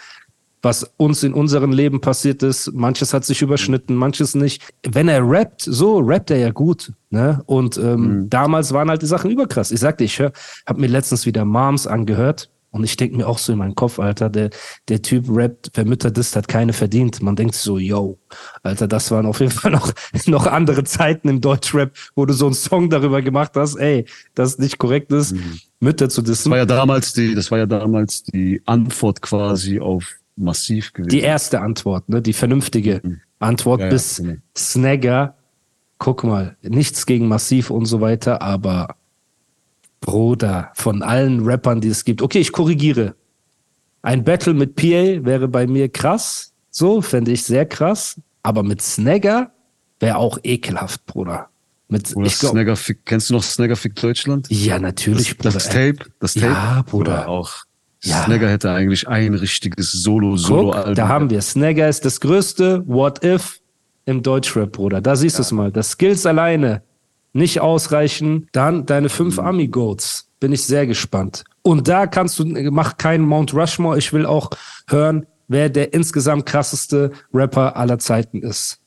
was 0.61 0.91
uns 0.97 1.23
in 1.23 1.33
unserem 1.33 1.71
Leben 1.71 2.01
passiert 2.01 2.43
ist. 2.43 2.71
Manches 2.73 3.15
hat 3.15 3.25
sich 3.25 3.41
überschnitten, 3.41 3.95
manches 3.95 4.35
nicht. 4.35 4.61
Wenn 4.87 5.07
er 5.07 5.27
rappt, 5.27 5.61
so 5.63 5.97
rappt 5.99 6.29
er 6.29 6.37
ja 6.37 6.51
gut. 6.51 6.93
Ne? 7.09 7.41
Und 7.47 7.77
ähm, 7.77 8.27
damals 8.29 8.71
waren 8.73 8.89
halt 8.91 9.01
die 9.01 9.07
Sachen 9.07 9.31
überkrass. 9.31 9.71
Ich 9.71 9.79
sagte, 9.79 10.03
ich 10.03 10.19
hör, 10.19 10.31
hab 10.67 10.77
mir 10.77 10.85
letztens 10.87 11.25
wieder 11.25 11.45
Moms 11.45 11.87
angehört. 11.87 12.49
Und 12.71 12.85
ich 12.85 12.95
denk 12.95 13.13
mir 13.13 13.27
auch 13.27 13.37
so 13.37 13.51
in 13.51 13.59
meinen 13.59 13.75
Kopf, 13.75 13.99
Alter, 13.99 14.29
der, 14.29 14.49
der 14.87 15.01
Typ 15.01 15.25
rappt, 15.27 15.71
wer 15.73 15.85
Mütter 15.85 16.09
disst, 16.09 16.35
hat 16.37 16.47
keine 16.47 16.71
verdient. 16.71 17.21
Man 17.21 17.35
denkt 17.35 17.53
so, 17.55 17.77
yo, 17.77 18.17
Alter, 18.63 18.87
das 18.87 19.11
waren 19.11 19.25
auf 19.25 19.39
jeden 19.41 19.51
Fall 19.59 19.71
noch, 19.71 19.91
noch 20.25 20.47
andere 20.47 20.85
Zeiten 20.85 21.27
im 21.27 21.41
Deutschrap, 21.41 21.91
wo 22.15 22.25
du 22.25 22.33
so 22.33 22.45
einen 22.45 22.55
Song 22.55 22.89
darüber 22.89 23.21
gemacht 23.21 23.51
hast, 23.55 23.75
ey, 23.75 24.05
das 24.35 24.57
nicht 24.57 24.77
korrekt 24.77 25.11
ist, 25.11 25.35
Mütter 25.81 26.07
zu 26.09 26.21
Das 26.21 26.29
dissen. 26.39 26.51
war 26.51 26.59
ja 26.59 26.65
damals 26.65 27.11
die, 27.13 27.35
das 27.35 27.51
war 27.51 27.57
ja 27.57 27.65
damals 27.65 28.23
die 28.23 28.61
Antwort 28.65 29.21
quasi 29.21 29.79
auf 29.79 30.15
massiv 30.37 30.93
gewesen. 30.93 31.09
Die 31.09 31.19
erste 31.19 31.59
Antwort, 31.59 32.07
ne, 32.07 32.21
die 32.21 32.33
vernünftige 32.33 33.01
Antwort 33.39 33.81
Ja, 33.81 33.87
ja, 33.87 33.91
bis 33.91 34.17
genau. 34.17 34.35
Snagger. 34.57 35.35
Guck 35.97 36.23
mal, 36.23 36.55
nichts 36.63 37.05
gegen 37.05 37.27
Massiv 37.27 37.69
und 37.69 37.85
so 37.85 38.01
weiter, 38.01 38.41
aber 38.41 38.95
Bruder, 40.01 40.71
von 40.73 41.03
allen 41.03 41.45
Rappern, 41.45 41.79
die 41.79 41.89
es 41.89 42.03
gibt. 42.03 42.21
Okay, 42.21 42.39
ich 42.39 42.51
korrigiere. 42.51 43.15
Ein 44.01 44.23
Battle 44.23 44.53
mit 44.53 44.75
PA 44.75 45.23
wäre 45.23 45.47
bei 45.47 45.67
mir 45.67 45.89
krass. 45.89 46.53
So, 46.71 47.01
fände 47.01 47.31
ich 47.31 47.43
sehr 47.43 47.65
krass. 47.65 48.19
Aber 48.43 48.63
mit 48.63 48.81
Snagger 48.81 49.51
wäre 49.99 50.17
auch 50.17 50.39
ekelhaft, 50.43 51.05
Bruder. 51.05 51.49
Mit, 51.87 52.15
Oder 52.15 52.25
ich 52.25 52.39
glaub, 52.39 52.53
Snagger 52.53 52.75
Fick, 52.75 53.05
kennst 53.05 53.29
du 53.29 53.33
noch 53.35 53.43
Snagger 53.43 53.75
Fick 53.75 53.95
Deutschland? 53.95 54.47
ja, 54.49 54.79
natürlich, 54.79 55.27
das, 55.29 55.37
Bruder. 55.37 55.51
das 55.51 55.69
Tape, 55.69 55.97
das 56.19 56.33
Tape. 56.33 56.45
Ja, 56.47 56.83
Bruder. 56.87 57.11
Oder 57.11 57.27
auch. 57.27 57.53
Ja. 58.03 58.23
Snagger 58.23 58.49
hätte 58.49 58.71
eigentlich 58.71 59.07
ein 59.07 59.35
richtiges 59.35 59.91
Solo, 59.91 60.31
Guck, 60.31 60.39
Solo-Album. 60.39 60.95
da 60.95 61.07
haben 61.07 61.29
wir 61.29 61.41
Snagger 61.41 61.87
ist 61.87 62.03
das 62.05 62.19
größte 62.19 62.83
What 62.87 63.23
If 63.23 63.59
im 64.05 64.23
Deutschrap, 64.23 64.71
Bruder. 64.71 65.01
Da 65.01 65.15
siehst 65.15 65.37
du 65.37 65.43
es 65.43 65.51
mal. 65.51 65.71
Das 65.71 65.91
Skills 65.91 66.25
alleine 66.25 66.81
nicht 67.33 67.59
ausreichen. 67.61 68.47
Dann 68.51 68.85
deine 68.85 69.09
fünf 69.09 69.37
Mhm. 69.37 69.45
Ami-Goats. 69.45 70.27
Bin 70.39 70.51
ich 70.51 70.63
sehr 70.63 70.87
gespannt. 70.87 71.43
Und 71.61 71.87
da 71.87 72.07
kannst 72.07 72.39
du, 72.39 72.45
mach 72.45 72.97
keinen 72.97 73.25
Mount 73.25 73.53
Rushmore. 73.53 73.97
Ich 73.97 74.11
will 74.11 74.25
auch 74.25 74.49
hören, 74.87 75.27
wer 75.47 75.69
der 75.69 75.93
insgesamt 75.93 76.45
krasseste 76.45 77.11
Rapper 77.33 77.75
aller 77.75 77.99
Zeiten 77.99 78.41
ist. 78.41 78.79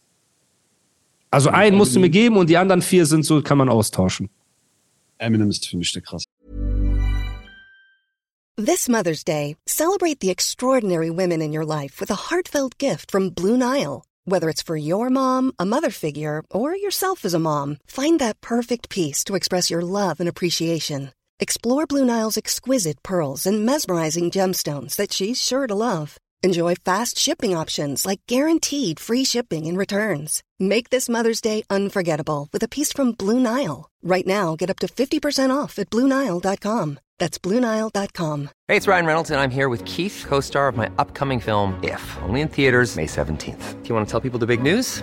Also 1.30 1.50
einen 1.50 1.76
musst 1.76 1.94
du 1.94 2.00
mir 2.00 2.10
geben 2.10 2.36
und 2.36 2.48
die 2.48 2.56
anderen 2.56 2.82
vier 2.82 3.06
sind 3.06 3.24
so, 3.24 3.42
kann 3.42 3.58
man 3.58 3.68
austauschen. 3.68 4.30
Eminem 5.18 5.50
ist 5.50 5.68
für 5.68 5.76
mich 5.76 5.92
der 5.92 6.02
krass. 6.02 6.24
This 8.56 8.88
Mother's 8.88 9.24
Day, 9.24 9.56
celebrate 9.66 10.18
the 10.20 10.30
extraordinary 10.30 11.10
women 11.10 11.40
in 11.40 11.52
your 11.52 11.64
life 11.66 12.00
with 12.00 12.10
a 12.10 12.30
heartfelt 12.30 12.78
gift 12.78 13.10
from 13.10 13.32
Blue 13.32 13.56
Nile. 13.56 14.02
Whether 14.26 14.48
it's 14.48 14.62
for 14.62 14.76
your 14.76 15.10
mom, 15.10 15.52
a 15.58 15.66
mother 15.66 15.90
figure, 15.90 16.42
or 16.50 16.74
yourself 16.74 17.26
as 17.26 17.34
a 17.34 17.38
mom, 17.38 17.76
find 17.86 18.18
that 18.20 18.40
perfect 18.40 18.88
piece 18.88 19.22
to 19.24 19.34
express 19.34 19.70
your 19.70 19.82
love 19.82 20.18
and 20.18 20.28
appreciation. 20.28 21.12
Explore 21.40 21.86
Blue 21.86 22.06
Nile's 22.06 22.38
exquisite 22.38 23.02
pearls 23.02 23.44
and 23.44 23.66
mesmerizing 23.66 24.30
gemstones 24.30 24.96
that 24.96 25.12
she's 25.12 25.42
sure 25.42 25.66
to 25.66 25.74
love. 25.74 26.16
Enjoy 26.44 26.74
fast 26.74 27.16
shipping 27.16 27.56
options 27.56 28.04
like 28.04 28.20
guaranteed 28.28 29.00
free 29.00 29.24
shipping 29.24 29.66
and 29.66 29.78
returns. 29.78 30.42
Make 30.60 30.90
this 30.90 31.08
Mother's 31.08 31.40
Day 31.40 31.62
unforgettable 31.70 32.50
with 32.52 32.62
a 32.62 32.68
piece 32.68 32.92
from 32.92 33.12
Blue 33.12 33.40
Nile. 33.40 33.88
Right 34.02 34.26
now, 34.26 34.54
get 34.54 34.68
up 34.68 34.78
to 34.80 34.86
50% 34.86 35.56
off 35.56 35.78
at 35.78 35.88
BlueNile.com. 35.88 36.98
That's 37.18 37.38
BlueNile.com. 37.38 38.50
Hey, 38.68 38.76
it's 38.76 38.86
Ryan 38.86 39.06
Reynolds, 39.06 39.30
and 39.30 39.40
I'm 39.40 39.50
here 39.50 39.70
with 39.70 39.86
Keith, 39.86 40.26
co 40.28 40.40
star 40.40 40.68
of 40.68 40.76
my 40.76 40.90
upcoming 40.98 41.40
film, 41.40 41.82
If, 41.82 42.18
only 42.20 42.42
in 42.42 42.48
theaters, 42.48 42.94
May 42.94 43.06
17th. 43.06 43.82
Do 43.82 43.88
you 43.88 43.94
want 43.94 44.06
to 44.06 44.10
tell 44.10 44.20
people 44.20 44.38
the 44.38 44.46
big 44.46 44.62
news? 44.62 45.02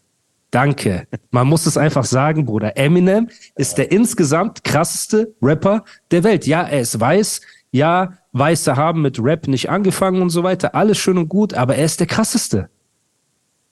Danke. 0.51 1.07
Man 1.31 1.47
muss 1.47 1.65
es 1.65 1.77
einfach 1.77 2.03
sagen, 2.05 2.45
Bruder. 2.45 2.75
Eminem 2.77 3.29
ist 3.55 3.77
der 3.77 3.91
insgesamt 3.91 4.63
krasseste 4.63 5.33
Rapper 5.41 5.85
der 6.11 6.23
Welt. 6.25 6.45
Ja, 6.45 6.61
er 6.63 6.81
ist 6.81 6.99
weiß. 6.99 7.41
Ja, 7.71 8.17
Weiße 8.33 8.75
haben 8.75 9.01
mit 9.01 9.17
Rap 9.23 9.47
nicht 9.47 9.69
angefangen 9.69 10.21
und 10.21 10.29
so 10.29 10.43
weiter. 10.43 10.75
Alles 10.75 10.97
schön 10.97 11.17
und 11.17 11.29
gut, 11.29 11.53
aber 11.53 11.75
er 11.77 11.85
ist 11.85 12.01
der 12.01 12.07
krasseste. 12.07 12.69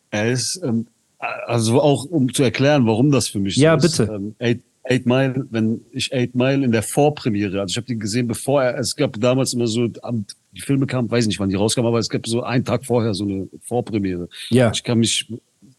Er 0.09 0.31
ist, 0.31 0.59
ähm, 0.63 0.87
also 1.19 1.81
auch 1.81 2.05
um 2.05 2.33
zu 2.33 2.43
erklären, 2.43 2.85
warum 2.87 3.11
das 3.11 3.27
für 3.27 3.39
mich 3.39 3.57
Ja, 3.57 3.77
so 3.77 3.85
ist. 3.87 3.97
bitte. 3.97 4.13
Ähm, 4.13 4.35
Eight, 4.39 4.61
Eight 4.83 5.05
Mile, 5.05 5.45
wenn 5.51 5.81
ich 5.91 6.13
Eight 6.13 6.33
Mile 6.33 6.63
in 6.63 6.71
der 6.71 6.81
Vorpremiere, 6.81 7.59
also 7.59 7.73
ich 7.73 7.77
habe 7.77 7.87
den 7.87 7.99
gesehen, 7.99 8.27
bevor 8.27 8.63
er, 8.63 8.77
es 8.79 8.95
gab 8.95 9.19
damals 9.19 9.53
immer 9.53 9.67
so, 9.67 9.87
die 9.87 10.61
Filme 10.61 10.87
kamen, 10.87 11.11
weiß 11.11 11.27
nicht, 11.27 11.39
wann 11.39 11.49
die 11.49 11.55
rauskamen, 11.55 11.87
aber 11.89 11.99
es 11.99 12.09
gab 12.09 12.25
so 12.25 12.41
einen 12.41 12.63
Tag 12.65 12.85
vorher 12.85 13.13
so 13.13 13.25
eine 13.25 13.49
Vorpremiere. 13.63 14.29
Ja. 14.49 14.71
Ich 14.73 14.83
kann 14.83 14.99
mich 14.99 15.27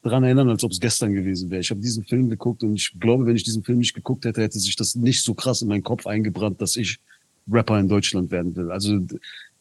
dran 0.02 0.24
erinnern, 0.24 0.48
als 0.48 0.64
ob 0.64 0.72
es 0.72 0.80
gestern 0.80 1.12
gewesen 1.12 1.50
wäre. 1.50 1.60
Ich 1.60 1.70
habe 1.70 1.80
diesen 1.80 2.04
Film 2.04 2.28
geguckt 2.30 2.62
und 2.62 2.74
ich 2.74 2.92
glaube, 2.98 3.26
wenn 3.26 3.36
ich 3.36 3.44
diesen 3.44 3.62
Film 3.62 3.78
nicht 3.78 3.94
geguckt 3.94 4.24
hätte, 4.24 4.40
hätte 4.42 4.58
sich 4.58 4.76
das 4.76 4.94
nicht 4.94 5.22
so 5.22 5.34
krass 5.34 5.62
in 5.62 5.68
meinen 5.68 5.82
Kopf 5.82 6.06
eingebrannt, 6.06 6.60
dass 6.62 6.76
ich 6.76 6.98
Rapper 7.50 7.78
in 7.78 7.88
Deutschland 7.88 8.30
werden 8.30 8.54
will. 8.56 8.70
Also 8.70 8.98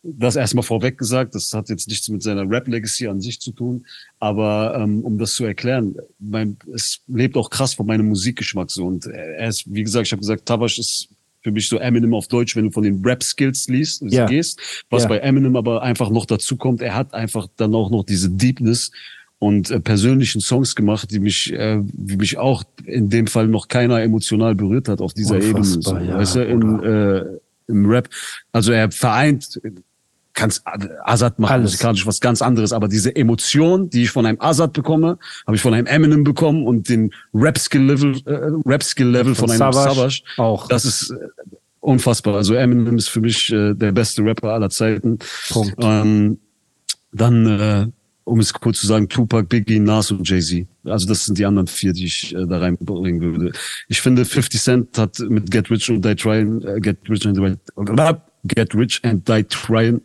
das 0.01 0.37
erstmal 0.37 0.63
vorweg 0.63 0.97
gesagt, 0.97 1.35
das 1.35 1.53
hat 1.53 1.67
jetzt 1.67 1.89
nichts 1.89 2.07
mit 2.07 2.23
seiner 2.23 2.49
Rap-Legacy 2.49 3.07
an 3.07 3.19
sich 3.19 3.41
zu 3.41 3.51
tun, 3.51 3.85
aber 4.19 4.75
ähm, 4.81 5.01
um 5.03 5.17
das 5.17 5.33
zu 5.33 5.43
erklären, 5.43 5.95
mein, 6.19 6.57
es 6.73 7.01
lebt 7.07 7.35
auch 7.35 7.49
krass 7.49 7.73
von 7.73 7.85
meinem 7.85 8.07
Musikgeschmack 8.07 8.71
so 8.71 8.85
und 8.85 9.07
er 9.07 9.49
ist, 9.49 9.63
wie 9.67 9.83
gesagt, 9.83 10.07
ich 10.07 10.13
habe 10.13 10.21
gesagt, 10.21 10.45
Tabash 10.45 10.79
ist 10.79 11.09
für 11.41 11.51
mich 11.51 11.67
so 11.67 11.77
Eminem 11.77 12.13
auf 12.13 12.27
Deutsch, 12.27 12.55
wenn 12.55 12.65
du 12.65 12.71
von 12.71 12.83
den 12.83 13.03
Rap-Skills 13.03 13.67
liest, 13.67 14.01
Ja. 14.09 14.25
gehst, 14.25 14.59
was 14.89 15.03
Ja. 15.03 15.09
bei 15.09 15.17
Eminem 15.19 15.57
aber 15.57 15.81
einfach 15.81 16.09
noch 16.09 16.25
dazu 16.25 16.55
kommt, 16.55 16.81
er 16.81 16.95
hat 16.95 17.13
einfach 17.13 17.47
dann 17.57 17.75
auch 17.75 17.89
noch 17.89 18.05
diese 18.05 18.29
Deepness 18.29 18.91
und 19.39 19.71
äh, 19.71 19.79
persönlichen 19.79 20.41
Songs 20.41 20.75
gemacht, 20.75 21.11
die 21.11 21.19
mich, 21.19 21.51
äh, 21.53 21.79
wie 21.81 22.17
mich 22.17 22.37
auch 22.37 22.63
in 22.85 23.09
dem 23.09 23.27
Fall 23.27 23.47
noch 23.47 23.69
keiner 23.69 24.01
emotional 24.01 24.53
berührt 24.53 24.89
hat 24.89 25.01
auf 25.01 25.13
dieser 25.13 25.41
Ebene. 25.41 25.63
So, 25.63 25.77
Unfassbar, 25.77 26.03
ja, 26.03 26.17
weißt 26.17 26.35
du, 26.35 26.43
in, 26.45 26.83
äh, 26.83 27.25
im 27.67 27.85
Rap. 27.89 28.09
Also 28.51 28.71
er 28.73 28.91
vereint 28.91 29.59
kannst 30.39 30.61
Azad 31.03 31.37
macht 31.37 31.51
Alles. 31.51 31.71
musikalisch 31.71 32.05
was 32.05 32.19
ganz 32.21 32.41
anderes, 32.41 32.71
aber 32.71 32.87
diese 32.87 33.13
Emotion, 33.15 33.89
die 33.89 34.03
ich 34.03 34.11
von 34.11 34.25
einem 34.25 34.39
Azad 34.39 34.73
bekomme, 34.73 35.17
habe 35.45 35.55
ich 35.55 35.61
von 35.61 35.73
einem 35.73 35.85
Eminem 35.85 36.23
bekommen 36.23 36.65
und 36.65 36.87
den 36.87 37.11
Rap 37.33 37.57
Skill 37.57 37.83
Level, 37.83 38.15
äh, 38.25 38.49
Rap 38.65 38.83
Skill 38.83 39.09
Level 39.09 39.35
von, 39.35 39.49
Von 39.49 39.61
einem 39.61 39.73
Savage. 39.73 40.21
auch. 40.37 40.67
Das 40.67 40.85
ist 40.85 41.11
äh, 41.11 41.15
unfassbar. 41.81 42.35
Also 42.35 42.53
Eminem 42.53 42.97
ist 42.97 43.09
für 43.09 43.19
mich 43.19 43.51
äh, 43.51 43.73
der 43.73 43.91
beste 43.91 44.23
Rapper 44.23 44.53
aller 44.53 44.69
Zeiten. 44.69 45.19
Punkt. 45.49 45.75
Ähm, 45.79 46.39
dann, 47.11 47.45
äh, 47.45 47.87
um 48.29 48.39
es 48.39 48.53
kurz 48.53 48.79
zu 48.81 48.87
sagen, 48.87 49.09
Tupac, 49.09 49.47
Biggie, 49.49 49.79
Nas 49.79 50.11
und 50.11 50.27
Jay-Z. 50.27 50.65
Also 50.85 51.07
das 51.07 51.25
sind 51.25 51.37
die 51.37 51.45
anderen 51.45 51.67
vier, 51.67 51.93
die 51.93 52.05
ich 52.05 52.33
äh, 52.35 52.45
da 52.45 52.59
reinbringen 52.59 53.21
würde. 53.21 53.51
Ich 53.87 54.01
finde, 54.01 54.23
50 54.25 54.61
Cent 54.61 54.97
hat 54.97 55.19
mit 55.19 55.49
Get 55.51 55.69
Rich 55.69 55.89
and 55.89 56.05
Die 56.05 56.15
Tryin', 56.15 56.61
äh, 56.63 56.79
Get 56.79 56.97
Rich 57.09 57.25
and 57.25 57.37
Die, 57.37 58.15
Get 58.55 58.73
Rich 58.75 59.01
and 59.03 59.27
Die 59.27 59.43
Tryin', 59.43 60.01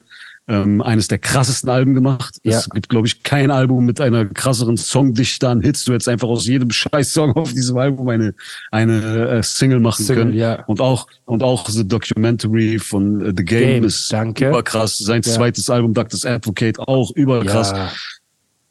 ähm, 0.47 0.83
eines 0.83 1.09
der 1.09 1.17
krassesten 1.19 1.71
Alben 1.71 1.95
gemacht. 1.95 2.37
Ja. 2.43 2.59
Es 2.59 2.69
gibt, 2.69 2.91
glaube 2.91 3.07
ich, 3.07 3.23
kein 3.23 3.51
Album 3.51 3.87
mit 3.87 3.99
einer 4.01 4.27
krasseren 4.27 4.77
Songdichte 4.77 5.49
an 5.49 5.63
Hits. 5.63 5.85
Du 5.87 5.95
hättest 5.95 6.07
einfach 6.09 6.29
aus 6.29 6.47
jedem 6.47 6.71
scheiß 6.71 7.15
Song 7.15 7.33
auf 7.33 7.55
diesem 7.55 7.79
Album 7.79 8.09
eine, 8.11 8.35
eine 8.71 9.29
äh, 9.29 9.43
Single 9.43 9.81
machen 9.81 10.05
Single, 10.05 10.25
können. 10.25 10.37
ja. 10.37 10.63
Und 10.67 10.83
auch, 10.83 11.07
und 11.25 11.43
auch 11.43 11.67
The 11.71 11.89
Documentary 11.89 12.79
von 12.79 13.23
äh, 13.23 13.33
The 13.35 13.43
Game, 13.45 13.61
Game, 13.61 13.85
ist 13.85 14.13
danke. 14.13 14.49
überkrass. 14.51 14.99
Sein 14.99 15.23
Ja. 15.25 15.33
zweites 15.33 15.71
Album, 15.71 15.95
Doctor's 15.95 16.27
Advocate, 16.27 16.79
auch 16.79 17.11
überkrass. 17.13 17.71
Ja. 17.71 17.91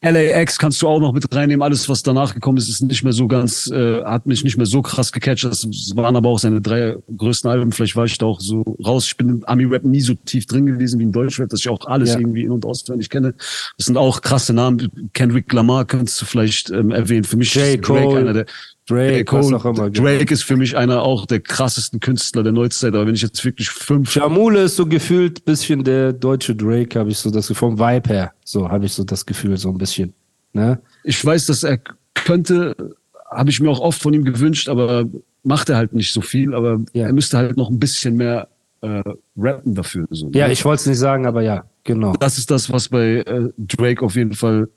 LAX 0.03 0.59
kannst 0.59 0.81
du 0.81 0.87
auch 0.87 0.99
noch 0.99 1.13
mit 1.13 1.33
reinnehmen. 1.33 1.63
Alles, 1.63 1.87
was 1.87 2.03
danach 2.03 2.33
gekommen 2.33 2.57
ist, 2.57 2.67
ist 2.67 2.81
nicht 2.81 3.03
mehr 3.03 3.13
so 3.13 3.27
ganz, 3.27 3.71
äh, 3.71 4.03
hat 4.03 4.25
mich 4.25 4.43
nicht 4.43 4.57
mehr 4.57 4.65
so 4.65 4.81
krass 4.81 5.11
gecatcht. 5.11 5.45
Das 5.45 5.65
waren 5.95 6.15
aber 6.15 6.29
auch 6.29 6.39
seine 6.39 6.59
drei 6.61 6.97
größten 7.15 7.49
Alben. 7.49 7.71
Vielleicht 7.71 7.95
war 7.95 8.05
ich 8.05 8.17
da 8.17 8.25
auch 8.25 8.41
so 8.41 8.63
raus. 8.85 9.05
Ich 9.05 9.15
bin 9.17 9.29
im 9.29 9.45
Ami-Rap 9.45 9.83
nie 9.85 10.01
so 10.01 10.13
tief 10.13 10.45
drin 10.45 10.65
gewesen 10.65 10.99
wie 10.99 11.03
in 11.03 11.11
Deutschrap, 11.11 11.49
dass 11.49 11.61
ich 11.61 11.69
auch 11.69 11.85
alles 11.87 12.13
Ja. 12.13 12.19
irgendwie 12.19 12.43
in- 12.43 12.51
und 12.51 12.65
auswendig 12.65 13.09
kenne. 13.09 13.33
Das 13.77 13.85
sind 13.85 13.97
auch 13.97 14.21
krasse 14.21 14.53
Namen. 14.53 14.91
Kendrick 15.13 15.51
Lamar 15.53 15.85
könntest 15.85 16.21
du 16.21 16.25
vielleicht 16.25 16.69
ähm, 16.69 16.91
erwähnen. 16.91 17.23
Für 17.23 17.37
mich 17.37 17.55
J. 17.55 17.63
ist 17.63 17.69
Drake 17.77 17.81
Cole, 17.81 18.19
einer 18.19 18.33
der 18.33 18.45
Drake, 18.87 19.25
Cole, 19.25 19.55
auch 19.55 19.65
immer. 19.65 19.89
genau. 19.89 20.07
Drake 20.07 20.33
ist 20.33 20.43
für 20.43 20.57
mich 20.57 20.75
einer 20.75 21.01
auch 21.03 21.25
der 21.25 21.39
krassesten 21.39 21.99
Künstler 21.99 22.43
der 22.43 22.51
Neuzeit. 22.51 22.93
Aber 22.93 23.07
wenn 23.07 23.15
ich 23.15 23.21
jetzt 23.21 23.43
wirklich 23.45 23.69
fünf 23.69 24.13
Jamule 24.15 24.63
ist 24.63 24.75
so 24.75 24.85
gefühlt 24.85 25.45
bisschen 25.45 25.83
der 25.83 26.11
deutsche 26.13 26.55
Drake, 26.55 26.99
habe 26.99 27.09
ich 27.09 27.17
so 27.17 27.29
das 27.31 27.47
Gefühl, 27.47 27.69
vom 27.69 27.79
Vibe 27.79 28.09
her. 28.09 28.31
So 28.43 28.69
habe 28.69 28.85
ich 28.85 28.93
so 28.93 29.03
das 29.03 29.25
Gefühl, 29.25 29.55
so 29.57 29.69
ein 29.69 29.77
bisschen. 29.77 30.13
Ne? 30.55 30.79
ich 31.03 31.23
weiß, 31.25 31.47
dass 31.47 31.63
er 31.63 31.79
könnte, 32.13 32.75
habe 33.31 33.49
ich 33.49 33.59
mir 33.59 33.69
auch 33.69 33.79
oft 33.79 33.99
von 34.01 34.13
ihm 34.13 34.23
gewünscht, 34.23 34.69
aber 34.69 35.05
macht 35.43 35.69
er 35.69 35.77
halt 35.77 35.93
nicht 35.93 36.13
so 36.13 36.21
viel. 36.21 36.53
Aber 36.53 36.79
Ja. 36.93 37.07
er 37.07 37.13
müsste 37.13 37.37
halt 37.37 37.57
noch 37.57 37.69
ein 37.69 37.79
bisschen 37.79 38.15
mehr 38.17 38.47
äh, 38.81 39.01
rappen 39.37 39.73
dafür. 39.75 40.05
So, 40.11 40.29
Ja, 40.33 40.47
ne? 40.47 40.53
ich 40.53 40.63
wollte 40.65 40.81
es 40.81 40.85
nicht 40.87 40.97
sagen, 40.99 41.25
aber 41.25 41.41
ja, 41.41 41.63
genau. 41.85 42.13
Das 42.19 42.37
ist 42.37 42.51
das, 42.51 42.69
was 42.71 42.89
bei 42.89 43.23
äh, 43.25 43.49
Drake 43.57 44.03
auf 44.05 44.15
jeden 44.15 44.33
Fall 44.33 44.67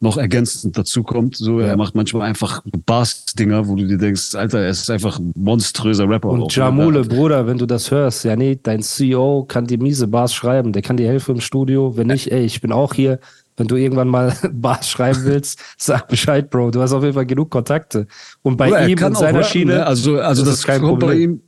noch 0.00 0.16
ergänzend 0.16 0.78
dazu 0.78 1.02
kommt. 1.02 1.36
So, 1.36 1.60
Ja. 1.60 1.66
er 1.68 1.76
macht 1.76 1.94
manchmal 1.94 2.22
einfach 2.28 2.62
Bars-Dinger, 2.86 3.66
wo 3.66 3.74
du 3.74 3.86
dir 3.86 3.98
denkst, 3.98 4.34
Alter, 4.34 4.60
er 4.60 4.70
ist 4.70 4.88
einfach 4.90 5.18
ein 5.18 5.32
monströser 5.36 6.08
Rapper. 6.08 6.28
Und? 6.28 6.54
Jamule, 6.54 7.02
Bruder, 7.02 7.46
wenn 7.46 7.58
du 7.58 7.66
das 7.66 7.90
hörst, 7.90 8.24
ja 8.24 8.36
nee, 8.36 8.58
dein 8.62 8.82
CEO 8.82 9.44
kann 9.48 9.66
die 9.66 9.76
miese 9.76 10.06
Bars 10.06 10.32
schreiben, 10.34 10.72
der 10.72 10.82
kann 10.82 10.96
dir 10.96 11.08
helfen 11.08 11.36
im 11.36 11.40
Studio. 11.40 11.96
Wenn 11.96 12.06
nicht, 12.06 12.30
ey, 12.30 12.44
ich 12.44 12.60
bin 12.60 12.70
auch 12.72 12.94
hier. 12.94 13.18
Wenn 13.56 13.66
du 13.66 13.74
irgendwann 13.74 14.06
mal 14.06 14.32
Bars 14.52 14.88
schreiben 14.88 15.20
willst, 15.24 15.58
sag 15.78 16.06
Bescheid, 16.06 16.48
Bro. 16.48 16.70
Du 16.70 16.80
hast 16.80 16.92
auf 16.92 17.02
jeden 17.02 17.14
Fall 17.14 17.26
genug 17.26 17.50
Kontakte. 17.50 18.06
Und 18.42 18.56
bei 18.56 18.68
Oder 18.68 18.78
er 18.80 18.88
ihm 18.88 18.98
auch 19.02 19.14
seiner 19.16 19.40
rappen, 19.40 19.44
Schiene, 19.50 19.72
Ne? 19.74 19.86
Also, 19.86 20.20
also 20.20 20.42
das 20.42 20.50
das, 20.52 20.58
ist 20.60 20.66
kein 20.66 20.80
kommt 20.80 21.00
bei 21.00 21.06
Problem. 21.08 21.30
ihm, 21.32 21.40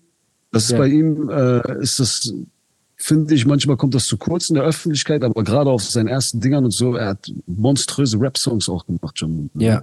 das 0.50 0.64
ist 0.64 0.70
Ja. 0.72 0.78
bei 0.78 0.88
ihm, 0.88 1.28
äh, 1.30 1.80
ist 1.82 2.00
das, 2.00 2.32
finde 3.02 3.34
ich, 3.34 3.46
manchmal 3.46 3.76
kommt 3.76 3.94
das 3.94 4.06
zu 4.06 4.16
kurz 4.18 4.50
in 4.50 4.54
der 4.56 4.64
Öffentlichkeit, 4.64 5.24
aber 5.24 5.42
gerade 5.42 5.70
auf 5.70 5.82
seinen 5.82 6.08
ersten 6.08 6.40
Dingern 6.40 6.64
und 6.66 6.70
so, 6.72 6.94
er 6.96 7.08
hat 7.08 7.32
monströse 7.46 8.20
Rap-Songs 8.20 8.68
auch 8.68 8.84
gemacht 8.86 9.18
schon. 9.18 9.50
ja, 9.54 9.82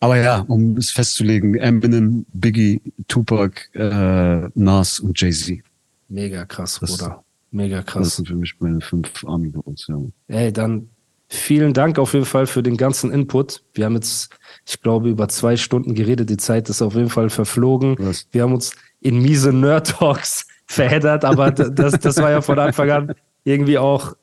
Aber 0.00 0.16
ja, 0.16 0.40
um 0.48 0.76
es 0.76 0.90
festzulegen, 0.90 1.54
Eminem, 1.56 2.24
Biggie, 2.32 2.80
Tupac, 3.06 3.68
äh, 3.74 4.48
Nas 4.54 4.98
und 5.00 5.20
Jay-Z. 5.20 5.60
mega 6.08 6.44
krass, 6.46 6.78
Das- 6.80 6.90
Bruder. 6.96 7.22
Mega 7.52 7.78
Das 7.82 7.86
krass. 7.86 8.16
sind 8.16 8.28
für 8.28 8.36
mich 8.36 8.54
meine 8.60 8.80
fünf 8.80 9.24
Army-Boys, 9.24 9.86
ja. 9.88 9.98
Ey, 10.28 10.52
dann 10.52 10.88
vielen 11.28 11.74
Dank 11.74 11.98
auf 11.98 12.12
jeden 12.14 12.24
Fall 12.26 12.46
für 12.46 12.62
den 12.62 12.76
ganzen 12.76 13.10
Input. 13.12 13.62
Wir 13.74 13.86
haben 13.86 13.94
jetzt, 13.96 14.30
ich 14.66 14.80
glaube, 14.80 15.08
über 15.10 15.28
zwei 15.28 15.56
Stunden 15.56 15.94
geredet. 15.96 16.30
Die 16.30 16.36
Zeit 16.36 16.68
ist 16.68 16.80
auf 16.80 16.94
jeden 16.94 17.10
Fall 17.10 17.28
verflogen. 17.28 17.96
Was? 17.98 18.26
Wir 18.30 18.42
haben 18.44 18.52
uns 18.54 18.72
in 19.00 19.20
miese 19.20 19.52
Nerd-Talks 19.52 20.46
verheddert, 20.70 21.24
aber 21.24 21.50
das, 21.50 21.98
das 21.98 22.16
war 22.18 22.30
ja 22.30 22.40
von 22.40 22.58
Anfang 22.58 22.90
an 22.90 23.12
irgendwie 23.44 23.76
auch 23.78 24.14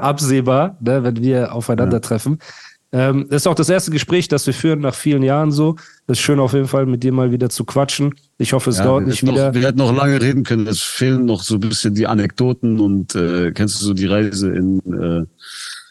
absehbar, 0.00 0.76
ne, 0.80 1.02
wenn 1.04 1.16
wir 1.16 1.54
aufeinandertreffen. 1.54 2.38
Ähm, 2.92 3.26
das 3.28 3.42
ist 3.42 3.46
auch 3.46 3.54
das 3.54 3.68
erste 3.68 3.90
Gespräch, 3.92 4.26
das 4.26 4.46
wir 4.46 4.54
führen 4.54 4.80
nach 4.80 4.94
vielen 4.94 5.22
Jahren 5.22 5.52
so. 5.52 5.76
Das 6.06 6.18
ist 6.18 6.22
schön 6.22 6.40
auf 6.40 6.54
jeden 6.54 6.66
Fall, 6.66 6.86
mit 6.86 7.04
dir 7.04 7.12
mal 7.12 7.30
wieder 7.30 7.48
zu 7.50 7.64
quatschen. 7.64 8.14
Ich 8.38 8.52
hoffe, 8.52 8.70
es 8.70 8.78
Ja, 8.78 8.84
dauert 8.84 9.06
nicht 9.06 9.22
hätten 9.22 9.32
wieder. 9.32 9.48
Noch, 9.48 9.54
wir 9.54 9.62
hätten 9.62 9.78
noch 9.78 9.94
lange 9.94 10.20
reden 10.20 10.42
können. 10.42 10.66
Es 10.66 10.82
fehlen 10.82 11.26
noch 11.26 11.42
so 11.42 11.54
ein 11.56 11.60
bisschen 11.60 11.94
die 11.94 12.06
Anekdoten 12.06 12.80
und 12.80 13.14
äh, 13.14 13.52
kennst 13.52 13.80
du 13.80 13.84
so 13.84 13.94
die 13.94 14.06
Reise 14.06 14.50
in 14.52 14.78
äh, 14.92 15.26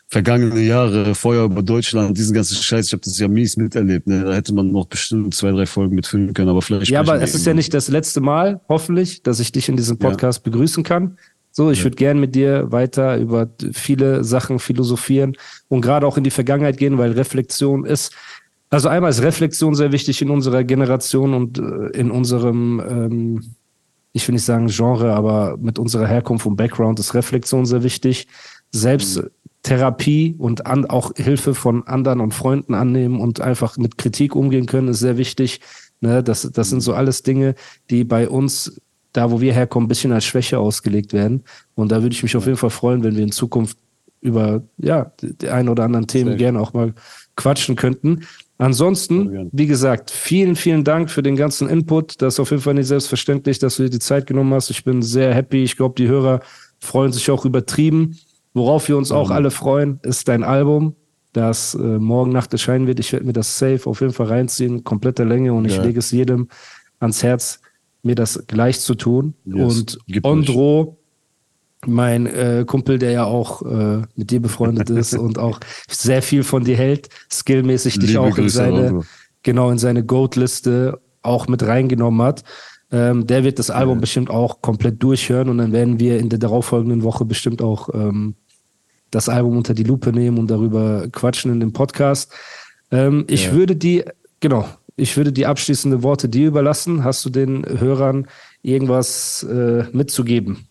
vergangene 0.09 0.59
Jahre, 0.61 1.13
Feuer 1.13 1.45
über 1.45 1.61
Deutschland, 1.61 2.17
diesen 2.17 2.33
ganzen 2.33 2.55
Scheiß. 2.55 2.87
Ich 2.87 2.93
habe 2.93 3.01
das 3.03 3.19
ja 3.19 3.27
mies 3.27 3.57
miterlebt. 3.57 4.07
Ne? 4.07 4.23
Da 4.23 4.33
hätte 4.33 4.53
man 4.53 4.71
noch 4.71 4.87
bestimmt 4.87 5.35
zwei, 5.35 5.51
drei 5.51 5.67
Folgen 5.67 5.95
mitfüllen 5.95 6.33
können, 6.33 6.49
aber 6.49 6.63
vielleicht. 6.63 6.89
Ja, 6.89 6.99
aber 6.99 7.21
es 7.21 7.35
ist 7.35 7.45
ja 7.45 7.53
nicht 7.53 7.73
das 7.73 7.89
letzte 7.89 8.19
Mal, 8.19 8.59
hoffentlich, 8.67 9.21
dass 9.21 9.39
ich 9.39 9.51
dich 9.51 9.69
in 9.69 9.77
diesem 9.77 9.99
Podcast 9.99 10.43
begrüßen 10.43 10.83
kann. 10.83 11.17
So, 11.51 11.71
ich 11.71 11.83
würde 11.83 11.95
gern 11.95 12.19
mit 12.19 12.35
dir 12.35 12.71
weiter 12.71 13.17
über 13.17 13.49
viele 13.73 14.23
Sachen 14.23 14.59
philosophieren 14.59 15.35
und 15.67 15.81
gerade 15.81 16.05
auch 16.05 16.17
in 16.17 16.23
die 16.23 16.31
Vergangenheit 16.31 16.77
gehen, 16.77 16.97
weil 16.97 17.11
Reflexion 17.11 17.85
ist, 17.85 18.13
also 18.69 18.87
einmal 18.87 19.09
ist 19.09 19.21
Reflexion 19.21 19.73
sehr 19.73 19.91
wichtig 19.91 20.21
in 20.21 20.29
unserer 20.29 20.63
Generation 20.63 21.33
und 21.33 21.57
äh, 21.57 21.97
in 21.97 22.11
unserem, 22.11 22.79
ähm, 22.87 23.55
ich 24.13 24.27
will 24.27 24.33
nicht 24.33 24.45
sagen 24.45 24.67
Genre, 24.67 25.13
aber 25.13 25.57
mit 25.57 25.79
unserer 25.79 26.07
Herkunft 26.07 26.45
und 26.45 26.55
Background 26.55 26.99
ist 26.99 27.13
Reflexion 27.15 27.65
sehr 27.65 27.83
wichtig. 27.83 28.27
Selbst 28.71 29.17
mhm. 29.17 29.29
Therapie 29.63 30.35
und 30.37 30.65
an, 30.65 30.85
auch 30.85 31.11
Hilfe 31.15 31.53
von 31.53 31.85
anderen 31.85 32.21
und 32.21 32.33
Freunden 32.33 32.73
annehmen 32.73 33.19
und 33.19 33.41
einfach 33.41 33.77
mit 33.77 33.97
Kritik 33.97 34.35
umgehen 34.35 34.65
können, 34.65 34.87
ist 34.87 34.99
sehr 34.99 35.17
wichtig. 35.17 35.59
Ne, 36.01 36.23
das, 36.23 36.49
das 36.53 36.69
sind 36.69 36.81
so 36.81 36.93
alles 36.93 37.23
Dinge, 37.23 37.55
die 37.89 38.05
bei 38.05 38.29
uns, 38.29 38.81
da 39.11 39.31
wo 39.31 39.41
wir 39.41 39.53
herkommen, 39.53 39.85
ein 39.85 39.89
bisschen 39.89 40.13
als 40.13 40.23
Schwäche 40.23 40.59
ausgelegt 40.59 41.11
werden. 41.11 41.43
Und 41.75 41.91
da 41.91 42.01
würde 42.01 42.15
ich 42.15 42.23
mich 42.23 42.37
auf 42.37 42.45
jeden 42.45 42.57
Fall 42.57 42.69
freuen, 42.69 43.03
wenn 43.03 43.15
wir 43.15 43.23
in 43.23 43.33
Zukunft 43.33 43.77
über 44.21 44.63
ja, 44.77 45.11
die 45.21 45.49
ein 45.49 45.69
oder 45.69 45.83
anderen 45.83 46.07
Themen 46.07 46.37
gerne 46.37 46.59
auch 46.59 46.73
mal 46.73 46.93
quatschen 47.35 47.75
könnten. 47.75 48.21
Ansonsten, 48.57 49.49
wie 49.53 49.67
gesagt, 49.67 50.11
vielen, 50.11 50.57
vielen 50.57 50.83
Dank 50.83 51.09
für 51.09 51.23
den 51.23 51.37
ganzen 51.37 51.69
Input. 51.69 52.21
Das 52.21 52.35
ist 52.35 52.39
auf 52.41 52.51
jeden 52.51 52.61
Fall 52.61 52.73
nicht 52.73 52.87
selbstverständlich, 52.87 53.59
dass 53.59 53.77
du 53.77 53.83
dir 53.83 53.89
die 53.89 53.99
Zeit 53.99 54.27
genommen 54.27 54.53
hast. 54.53 54.69
Ich 54.69 54.83
bin 54.83 55.01
sehr 55.01 55.33
happy. 55.33 55.63
Ich 55.63 55.77
glaube, 55.77 55.95
die 55.97 56.09
Hörer 56.09 56.41
freuen 56.79 57.13
sich 57.13 57.31
auch 57.31 57.45
übertrieben. 57.45 58.17
Worauf 58.59 58.89
wir 58.89 58.97
uns 58.97 59.13
auch 59.13 59.29
mhm. 59.29 59.35
alle 59.35 59.51
freuen, 59.51 59.99
ist 60.03 60.27
dein 60.27 60.43
Album, 60.43 60.95
das 61.31 61.75
äh, 61.75 61.77
morgen 61.77 62.33
Nacht 62.33 62.51
erscheinen 62.51 62.87
wird. 62.87 62.99
Ich 62.99 63.13
werde 63.13 63.25
mir 63.25 63.31
das 63.31 63.57
safe 63.57 63.89
auf 63.89 64.01
jeden 64.01 64.11
Fall 64.11 64.27
reinziehen, 64.27 64.83
komplette 64.83 65.23
Länge 65.23 65.53
und 65.53 65.63
ja. 65.63 65.71
ich 65.71 65.81
lege 65.81 65.99
es 65.99 66.11
jedem 66.11 66.49
ans 66.99 67.23
Herz, 67.23 67.61
mir 68.03 68.15
das 68.15 68.43
gleich 68.47 68.81
zu 68.81 68.95
tun. 68.95 69.33
Yes. 69.45 69.77
Und 69.77 69.99
Ondro, 70.23 70.97
mein 71.87 72.25
äh, 72.25 72.65
Kumpel, 72.67 72.99
der 72.99 73.11
ja 73.11 73.23
auch 73.23 73.61
äh, 73.61 74.01
mit 74.15 74.29
dir 74.29 74.41
befreundet 74.41 74.89
ist 74.89 75.13
und 75.17 75.39
auch 75.39 75.61
sehr 75.89 76.21
viel 76.21 76.43
von 76.43 76.65
dir 76.65 76.75
hält, 76.75 77.07
skillmäßig 77.31 77.97
dich 77.99 78.17
auch 78.17 78.37
in 78.37 78.49
seine, 78.49 79.03
genau 79.41 79.69
in 79.71 79.77
seine 79.77 80.03
Goat-Liste 80.03 80.99
auch 81.21 81.47
mit 81.47 81.63
reingenommen 81.63 82.21
hat. 82.21 82.43
Ähm, 82.91 83.25
der 83.25 83.45
wird 83.45 83.57
das 83.57 83.69
Album 83.69 83.99
ja. 83.99 84.01
bestimmt 84.01 84.29
auch 84.29 84.61
komplett 84.61 85.01
durchhören 85.01 85.47
und 85.47 85.59
dann 85.59 85.71
werden 85.71 85.97
wir 86.01 86.19
in 86.19 86.27
der 86.27 86.39
darauffolgenden 86.39 87.03
Woche 87.03 87.23
bestimmt 87.23 87.61
auch 87.61 87.87
ähm, 87.93 88.35
das 89.11 89.29
Album 89.29 89.57
unter 89.57 89.73
die 89.73 89.83
Lupe 89.83 90.11
nehmen 90.11 90.37
und 90.37 90.49
darüber 90.49 91.07
quatschen 91.11 91.51
in 91.51 91.59
dem 91.59 91.73
Podcast. 91.73 92.31
Ähm, 92.91 93.25
ich 93.27 93.47
ja. 93.47 93.51
würde 93.53 93.75
die, 93.75 94.03
genau, 94.39 94.67
ich 94.95 95.17
würde 95.17 95.31
die 95.31 95.45
abschließenden 95.45 96.03
Worte 96.03 96.29
dir 96.29 96.47
überlassen. 96.47 97.03
Hast 97.03 97.25
du 97.25 97.29
den 97.29 97.65
Hörern 97.65 98.27
irgendwas 98.61 99.43
äh, 99.43 99.85
mitzugeben? 99.91 100.68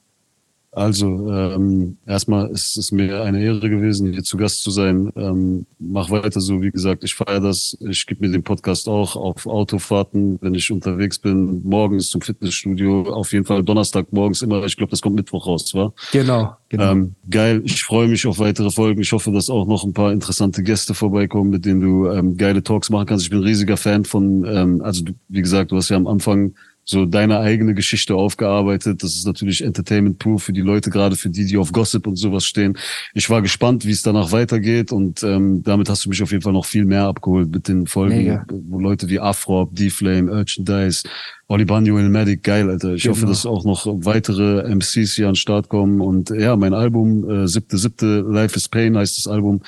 Also, 0.79 1.29
ähm, 1.29 1.97
erstmal 2.07 2.51
ist 2.51 2.77
es 2.77 2.93
mir 2.93 3.23
eine 3.23 3.43
Ehre 3.43 3.69
gewesen, 3.69 4.13
hier 4.13 4.23
zu 4.23 4.37
Gast 4.37 4.63
zu 4.63 4.71
sein. 4.71 5.13
Ähm, 5.17 5.67
mach 5.81 6.09
weiter 6.11 6.41
so, 6.41 6.63
wie 6.63 6.71
gesagt, 6.71 7.03
ich 7.03 7.17
feiere 7.17 7.41
das. 7.41 7.77
Ich 7.81 8.07
gebe 8.07 8.25
mir 8.25 8.33
den 8.33 8.45
Podcast 8.45 8.89
auch 8.89 9.17
auf 9.17 9.47
Autofahrten, 9.47 10.39
wenn 10.41 10.55
ich 10.55 10.71
unterwegs 10.71 11.19
bin, 11.19 11.63
morgens 11.65 12.11
zum 12.11 12.21
Fitnessstudio, 12.21 13.13
auf 13.13 13.33
jeden 13.33 13.45
Fall 13.45 13.65
Donnerstag 13.65 14.13
morgens 14.13 14.41
immer. 14.43 14.65
Ich 14.67 14.77
glaube, 14.77 14.91
das 14.91 15.03
kommt 15.03 15.17
Mittwoch 15.17 15.49
raus, 15.49 15.75
wa? 15.75 15.93
Genau. 16.13 16.55
genau. 16.69 16.93
Ähm, 16.93 17.15
geil, 17.29 17.61
ich 17.65 17.83
freue 17.83 18.07
mich 18.07 18.25
auf 18.29 18.39
weitere 18.39 18.71
Folgen. 18.71 19.01
Ich 19.01 19.11
hoffe, 19.11 19.33
dass 19.33 19.51
auch 19.51 19.67
noch 19.67 19.83
ein 19.83 19.95
paar 19.95 20.13
interessante 20.13 20.63
Gäste 20.63 20.95
vorbeikommen, 20.95 21.51
mit 21.51 21.65
denen 21.65 21.81
du 21.81 22.09
ähm, 22.09 22.37
geile 22.37 22.63
Talks 22.63 22.89
machen 22.89 23.07
kannst. 23.07 23.25
Ich 23.25 23.31
bin 23.31 23.41
ein 23.41 23.45
riesiger 23.45 23.77
Fan 23.77 24.05
von, 24.05 24.45
ähm, 24.47 24.81
also 24.81 25.03
du, 25.03 25.13
wie 25.29 25.43
gesagt, 25.43 25.73
du 25.73 25.77
hast 25.77 25.89
ja 25.89 25.97
am 25.97 26.07
Anfang 26.07 26.55
so 26.91 27.05
deine 27.05 27.39
eigene 27.41 27.75
Geschichte 27.75 28.15
aufgearbeitet. 28.15 29.03
Das 29.03 29.15
ist 29.15 29.27
natürlich 29.27 29.63
Entertainment 29.63 30.19
pur 30.19 30.39
für 30.39 30.55
die 30.55 30.63
Leute, 30.63 30.89
gerade 30.89 31.17
für 31.17 31.29
die, 31.29 31.45
die 31.45 31.59
auf 31.59 31.71
Gossip 31.71 32.07
und 32.07 32.17
sowas 32.17 32.47
stehen. 32.47 32.79
Ich 33.13 33.29
war 33.29 33.43
gespannt, 33.43 33.85
wie 33.85 33.91
es 33.91 34.03
danach 34.03 34.33
weitergeht 34.33 34.91
und 34.91 35.23
ähm, 35.23 35.63
damit 35.63 35.91
hast 35.91 36.07
du 36.07 36.09
mich 36.09 36.23
auf 36.23 36.31
jeden 36.31 36.43
Fall 36.43 36.55
noch 36.55 36.65
viel 36.65 36.87
mehr 36.87 37.05
abgeholt 37.05 37.51
mit 37.51 37.69
den 37.69 37.87
Folgen, 37.87 38.17
Mega. 38.17 38.47
wo 38.49 38.81
Leute 38.81 39.09
wie 39.11 39.21
Afro, 39.21 39.69
D-Flame, 39.71 40.33
Urchandise, 40.33 41.03
Oli 41.51 41.65
Banjo 41.65 41.97
in 41.97 42.11
Medic, 42.11 42.43
geil, 42.43 42.69
Alter. 42.69 42.93
Ich 42.93 43.05
genau. 43.05 43.17
hoffe, 43.17 43.25
dass 43.25 43.47
auch 43.47 43.65
noch 43.65 43.87
weitere 44.05 44.69
MCs 44.69 45.15
hier 45.15 45.29
an 45.29 45.33
den 45.33 45.37
Start 45.37 45.71
kommen. 45.71 46.03
Und 46.03 46.29
ja, 46.29 46.55
mein 46.57 46.75
Album, 46.75 47.29
äh, 47.29 47.49
siebte, 47.49 47.79
siebte, 47.79 48.21
Life 48.21 48.55
is 48.55 48.69
Pain 48.69 48.99
heißt 48.99 49.17
das 49.17 49.27
Album, 49.27 49.63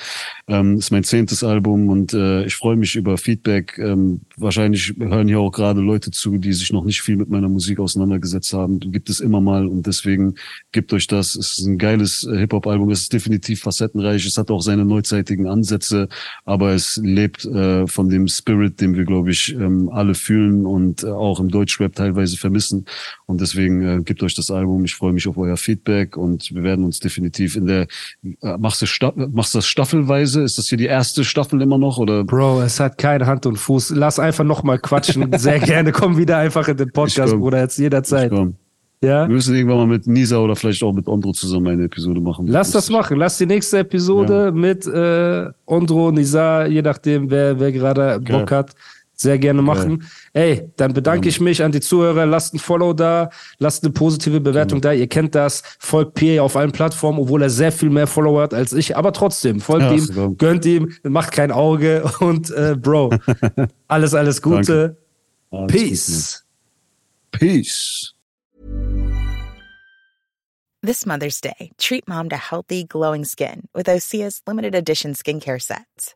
ähm, 0.47 0.77
ist 0.77 0.91
mein 0.91 1.03
zehntes 1.03 1.43
Album 1.43 1.89
und 1.89 2.13
äh, 2.13 2.45
ich 2.45 2.53
freue 2.53 2.75
mich 2.75 2.95
über 2.95 3.17
Feedback. 3.17 3.79
Ähm, 3.79 4.21
wahrscheinlich 4.37 4.93
hören 4.99 5.27
hier 5.27 5.39
auch 5.39 5.49
gerade 5.49 5.81
Leute 5.81 6.11
zu, 6.11 6.37
die 6.37 6.53
sich 6.53 6.71
noch 6.71 6.83
nicht 6.83 7.01
viel 7.01 7.15
mit 7.15 7.31
meiner 7.31 7.49
Musik 7.49 7.79
auseinandergesetzt 7.79 8.53
haben. 8.53 8.79
Gibt 8.79 9.09
es 9.09 9.19
immer 9.19 9.41
mal 9.41 9.65
und 9.65 9.87
deswegen 9.87 10.35
gibt 10.71 10.93
euch 10.93 11.07
das. 11.07 11.33
Es 11.33 11.57
ist 11.57 11.65
ein 11.65 11.79
geiles 11.79 12.23
äh, 12.25 12.37
Hip-Hop-Album. 12.37 12.91
Es 12.91 13.01
ist 13.01 13.13
definitiv 13.13 13.61
facettenreich. 13.61 14.23
Es 14.23 14.37
hat 14.37 14.51
auch 14.51 14.61
seine 14.61 14.85
neuzeitigen 14.85 15.47
Ansätze, 15.47 16.09
aber 16.45 16.73
es 16.73 17.01
lebt 17.03 17.43
äh, 17.45 17.87
von 17.87 18.07
dem 18.07 18.27
Spirit, 18.27 18.79
den 18.81 18.95
wir, 18.95 19.05
glaube 19.05 19.31
ich, 19.31 19.55
ähm, 19.55 19.89
alle 19.91 20.13
fühlen 20.13 20.67
und 20.67 21.03
äh, 21.03 21.07
auch 21.07 21.39
im 21.39 21.49
Deutschen 21.49 21.70
Deutschrap 21.71 21.95
teilweise 21.95 22.37
vermissen. 22.37 22.85
Und 23.25 23.41
deswegen 23.41 23.81
äh, 23.81 24.03
gebt 24.03 24.21
euch 24.23 24.35
das 24.35 24.51
Album. 24.51 24.83
Ich 24.85 24.95
freue 24.95 25.13
mich 25.13 25.27
auf 25.27 25.37
euer 25.37 25.57
Feedback 25.57 26.17
und 26.17 26.53
wir 26.53 26.63
werden 26.63 26.85
uns 26.85 26.99
definitiv 26.99 27.55
in 27.55 27.67
der 27.67 27.87
äh, 28.41 28.57
machst 28.57 28.81
du 28.81 28.85
Sta 28.85 29.13
machst 29.15 29.55
das 29.55 29.65
staffelweise? 29.65 30.41
Ist 30.41 30.57
das 30.57 30.67
hier 30.67 30.77
die 30.77 30.85
erste 30.85 31.23
Staffel 31.23 31.61
immer 31.61 31.77
noch 31.77 31.97
oder? 31.97 32.23
Bro, 32.23 32.61
es 32.61 32.79
hat 32.79 32.97
keine 32.97 33.25
Hand 33.25 33.45
und 33.45 33.57
Fuß. 33.57 33.91
Lass 33.91 34.19
einfach 34.19 34.43
noch 34.43 34.63
mal 34.63 34.79
quatschen. 34.79 35.31
Sehr 35.37 35.59
gerne. 35.59 35.91
Komm 35.91 36.17
wieder 36.17 36.37
einfach 36.37 36.67
in 36.67 36.77
den 36.77 36.91
Podcast, 36.91 37.35
Bruder, 37.35 37.59
jetzt 37.59 37.77
jederzeit. 37.77 38.31
Ja. 39.03 39.27
Wir 39.27 39.33
müssen 39.33 39.55
irgendwann 39.55 39.77
mal 39.77 39.87
mit 39.87 40.05
Nisa 40.05 40.37
oder 40.37 40.55
vielleicht 40.55 40.83
auch 40.83 40.93
mit 40.93 41.07
Ondro 41.07 41.31
zusammen 41.31 41.69
eine 41.69 41.85
Episode 41.85 42.21
machen. 42.21 42.45
Lass 42.45 42.69
das 42.69 42.91
machen. 42.91 43.17
Lass 43.17 43.39
die 43.39 43.47
nächste 43.47 43.79
Episode 43.79 44.45
ja. 44.45 44.51
mit 44.51 44.85
äh, 44.85 45.49
Ondro, 45.65 46.11
Nisa, 46.11 46.67
je 46.67 46.83
nachdem, 46.83 47.31
wer, 47.31 47.59
wer 47.59 47.71
gerade 47.71 48.19
Bock 48.19 48.51
hat 48.51 48.75
sehr 49.21 49.37
gerne 49.37 49.61
machen. 49.61 49.93
Okay. 49.93 50.05
Ey, 50.33 50.71
dann 50.77 50.93
bedanke 50.93 51.27
ja. 51.27 51.29
ich 51.29 51.39
mich 51.39 51.63
an 51.63 51.71
die 51.71 51.79
Zuhörer. 51.79 52.25
Lasst 52.25 52.53
ein 52.53 52.59
Follow 52.59 52.93
da, 52.93 53.29
lasst 53.59 53.83
eine 53.83 53.93
positive 53.93 54.41
Bewertung 54.41 54.79
ja. 54.79 54.89
da. 54.89 54.93
Ihr 54.93 55.07
kennt 55.07 55.35
das. 55.35 55.63
Folgt 55.79 56.15
Pierre 56.15 56.43
auf 56.43 56.55
allen 56.55 56.71
Plattformen, 56.71 57.19
obwohl 57.19 57.41
er 57.41 57.49
sehr 57.49 57.71
viel 57.71 57.89
mehr 57.89 58.07
Follower 58.07 58.41
hat 58.41 58.53
als 58.53 58.73
ich. 58.73 58.97
Aber 58.97 59.13
trotzdem, 59.13 59.59
folgt 59.59 59.85
ja, 59.85 59.93
ihm, 59.93 59.99
so. 59.99 60.31
gönnt 60.31 60.65
ihm, 60.65 60.91
macht 61.03 61.31
kein 61.31 61.51
Auge 61.51 62.03
und 62.19 62.49
äh, 62.51 62.75
Bro, 62.75 63.11
alles, 63.87 64.13
alles 64.13 64.41
Gute. 64.41 64.97
Alles 65.51 65.71
Peace. 65.71 66.43
Gut, 67.31 67.39
Peace. 67.39 68.13
This 70.83 71.05
Mother's 71.05 71.39
Day, 71.39 71.71
treat 71.77 72.07
mom 72.07 72.29
to 72.29 72.37
healthy, 72.37 72.85
glowing 72.85 73.23
skin 73.23 73.67
with 73.75 73.85
Osea's 73.85 74.41
limited 74.47 74.73
edition 74.73 75.13
skincare 75.13 75.61
sets. 75.61 76.15